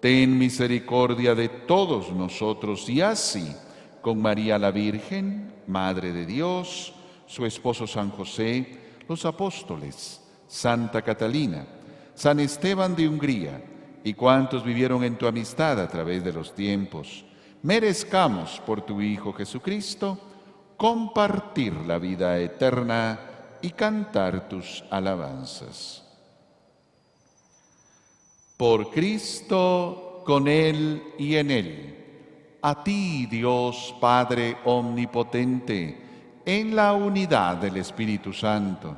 Ten 0.00 0.36
misericordia 0.36 1.34
de 1.34 1.48
todos 1.48 2.12
nosotros 2.12 2.88
y 2.88 3.00
así, 3.00 3.54
con 4.00 4.20
María 4.20 4.58
la 4.58 4.70
Virgen, 4.70 5.52
Madre 5.66 6.12
de 6.12 6.26
Dios, 6.26 6.92
su 7.26 7.46
esposo 7.46 7.86
San 7.86 8.10
José, 8.10 8.78
los 9.08 9.24
apóstoles, 9.24 10.20
Santa 10.46 11.02
Catalina, 11.02 11.64
San 12.14 12.40
Esteban 12.40 12.94
de 12.94 13.08
Hungría 13.08 13.62
y 14.04 14.14
cuantos 14.14 14.64
vivieron 14.64 15.04
en 15.04 15.16
tu 15.16 15.26
amistad 15.26 15.80
a 15.80 15.88
través 15.88 16.24
de 16.24 16.32
los 16.32 16.54
tiempos, 16.54 17.24
merezcamos 17.62 18.60
por 18.66 18.82
tu 18.82 19.00
Hijo 19.00 19.32
Jesucristo 19.32 20.18
compartir 20.76 21.72
la 21.86 21.98
vida 21.98 22.38
eterna 22.38 23.31
y 23.62 23.70
cantar 23.70 24.48
tus 24.48 24.84
alabanzas. 24.90 26.02
Por 28.56 28.90
Cristo, 28.90 30.22
con 30.24 30.48
Él 30.48 31.02
y 31.18 31.36
en 31.36 31.50
Él, 31.50 32.58
a 32.60 32.82
ti 32.82 33.26
Dios 33.26 33.94
Padre 34.00 34.58
Omnipotente, 34.64 36.02
en 36.44 36.74
la 36.74 36.92
unidad 36.92 37.56
del 37.56 37.76
Espíritu 37.76 38.32
Santo, 38.32 38.96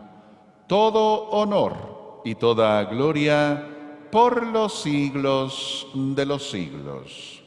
todo 0.66 1.30
honor 1.30 2.22
y 2.24 2.34
toda 2.34 2.84
gloria 2.84 3.68
por 4.10 4.46
los 4.46 4.80
siglos 4.80 5.86
de 5.94 6.26
los 6.26 6.50
siglos. 6.50 7.42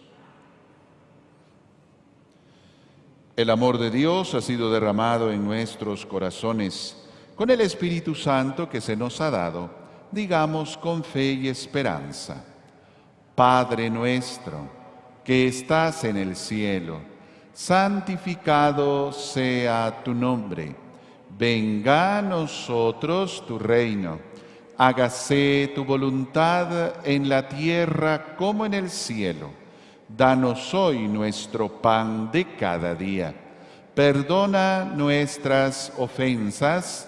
El 3.36 3.52
amor 3.52 3.78
de 3.78 3.92
Dios 3.92 4.34
ha 4.34 4.42
sido 4.42 4.72
derramado 4.72 5.32
en 5.32 5.46
nuestros 5.46 6.06
corazones 6.08 7.07
con 7.38 7.52
el 7.52 7.62
Espíritu 7.62 8.16
Santo 8.16 8.68
que 8.68 8.82
se 8.82 8.96
nos 8.96 9.22
ha 9.22 9.30
dado, 9.30 9.70
digamos 10.12 10.76
con 10.76 11.04
fe 11.04 11.34
y 11.34 11.48
esperanza. 11.48 12.44
Padre 13.36 13.92
nuestro, 13.92 14.68
que 15.24 15.48
estás 15.48 16.04
en 16.04 16.18
el 16.18 16.36
cielo, 16.36 17.00
santificado 17.54 19.12
sea 19.12 20.02
tu 20.04 20.16
nombre. 20.16 20.76
Venga 21.38 22.18
a 22.18 22.22
nosotros 22.24 23.46
tu 23.46 23.60
reino. 23.60 24.18
Hágase 24.76 25.72
tu 25.76 25.86
voluntad 25.86 27.06
en 27.06 27.30
la 27.30 27.48
tierra 27.48 28.36
como 28.36 28.66
en 28.66 28.74
el 28.74 28.90
cielo. 28.90 29.52
Danos 30.08 30.74
hoy 30.74 31.08
nuestro 31.08 31.70
pan 31.70 32.32
de 32.32 32.56
cada 32.56 32.96
día. 32.96 33.36
Perdona 33.94 34.86
nuestras 34.86 35.94
ofensas, 35.98 37.08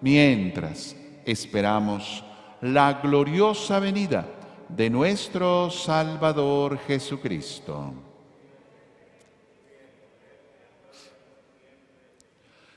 mientras 0.00 0.96
esperamos 1.24 2.24
la 2.60 2.94
gloriosa 3.02 3.78
venida 3.78 4.26
de 4.68 4.90
nuestro 4.90 5.70
Salvador 5.70 6.78
Jesucristo. 6.86 7.92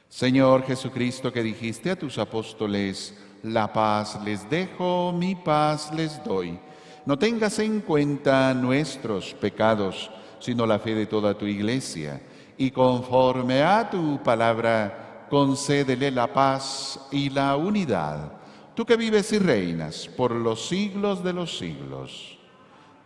Señor 0.07 0.63
Jesucristo 0.63 1.31
que 1.31 1.41
dijiste 1.41 1.91
a 1.91 1.95
tus 1.97 2.17
apóstoles, 2.17 3.15
la 3.43 3.71
paz 3.71 4.19
les 4.25 4.49
dejo, 4.49 5.13
mi 5.13 5.35
paz 5.35 5.93
les 5.93 6.21
doy. 6.23 6.59
No 7.05 7.17
tengas 7.17 7.57
en 7.59 7.79
cuenta 7.79 8.53
nuestros 8.53 9.33
pecados, 9.33 10.11
sino 10.39 10.65
la 10.65 10.79
fe 10.79 10.93
de 10.93 11.05
toda 11.05 11.37
tu 11.37 11.45
iglesia. 11.45 12.21
Y 12.57 12.71
conforme 12.71 13.63
a 13.63 13.89
tu 13.89 14.21
palabra, 14.21 15.08
concédele 15.29 16.11
la 16.11 16.31
paz 16.33 16.99
y 17.11 17.29
la 17.29 17.55
unidad, 17.55 18.33
tú 18.75 18.85
que 18.85 18.97
vives 18.97 19.31
y 19.31 19.39
reinas 19.39 20.07
por 20.07 20.31
los 20.31 20.67
siglos 20.67 21.23
de 21.23 21.33
los 21.33 21.57
siglos. 21.57 22.37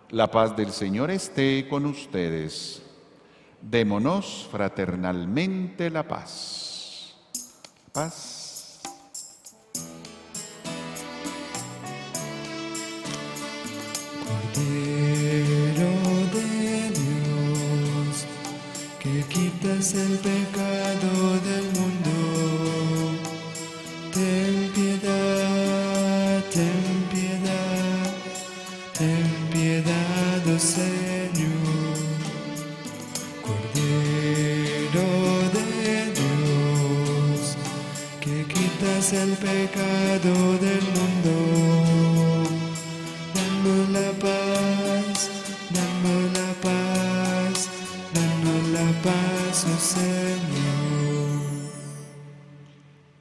La 0.10 0.30
paz 0.30 0.56
del 0.56 0.72
Señor 0.72 1.12
esté 1.12 1.68
con 1.68 1.86
ustedes. 1.86 2.84
Démonos 3.62 4.48
fraternalmente 4.52 5.90
la 5.90 6.08
paz. 6.08 7.16
Paz. 7.92 8.44
quitas 19.30 19.94
el 19.94 20.18
pecado 20.18 21.40
del 21.46 21.64
mundo. 21.74 21.93
Ten 24.14 24.70
piedad, 24.76 26.44
ten 26.52 27.08
piedad, 27.12 28.14
ten 28.96 29.26
piedad, 29.52 30.42
oh 30.54 30.60
Señor. 30.60 31.98
Cordero 33.42 35.08
de 35.56 36.14
Dios, 36.14 37.58
que 38.22 38.46
quitas 38.54 39.14
el 39.14 39.32
pecado 39.32 40.34
del 40.60 40.86
mundo. 40.98 41.36
Danos 43.34 43.90
la 43.90 44.12
paz, 44.22 45.18
danos 45.72 46.24
la 46.38 46.50
paz, 46.62 47.56
danos 48.14 48.64
la 48.78 48.88
paz, 49.02 49.66
oh 49.66 49.80
Señor. 49.80 50.13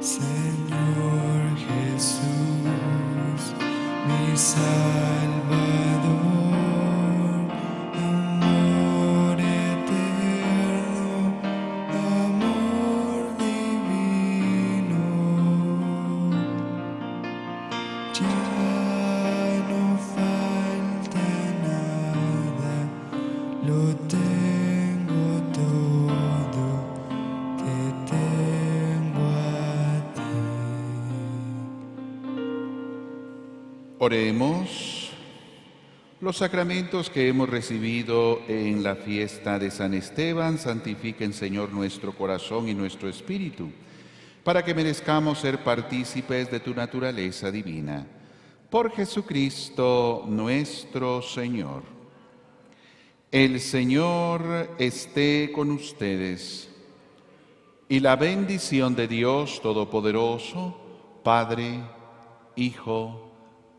Señor 0.00 1.56
Jesús, 1.56 2.20
mi 4.06 4.36
Salvador. 4.36 6.35
Oremos. 34.06 35.10
Los 36.20 36.36
sacramentos 36.36 37.10
que 37.10 37.26
hemos 37.26 37.48
recibido 37.48 38.40
en 38.46 38.84
la 38.84 38.94
fiesta 38.94 39.58
de 39.58 39.68
San 39.72 39.94
Esteban 39.94 40.58
santifiquen, 40.58 41.32
Señor, 41.32 41.72
nuestro 41.72 42.12
corazón 42.12 42.68
y 42.68 42.74
nuestro 42.74 43.08
espíritu, 43.08 43.68
para 44.44 44.64
que 44.64 44.76
merezcamos 44.76 45.40
ser 45.40 45.64
partícipes 45.64 46.48
de 46.52 46.60
tu 46.60 46.72
naturaleza 46.72 47.50
divina. 47.50 48.06
Por 48.70 48.92
Jesucristo 48.92 50.24
nuestro 50.28 51.20
Señor. 51.20 51.82
El 53.32 53.58
Señor 53.58 54.76
esté 54.78 55.50
con 55.52 55.72
ustedes 55.72 56.70
y 57.88 57.98
la 57.98 58.14
bendición 58.14 58.94
de 58.94 59.08
Dios 59.08 59.60
Todopoderoso, 59.60 60.78
Padre, 61.24 61.80
Hijo, 62.54 63.25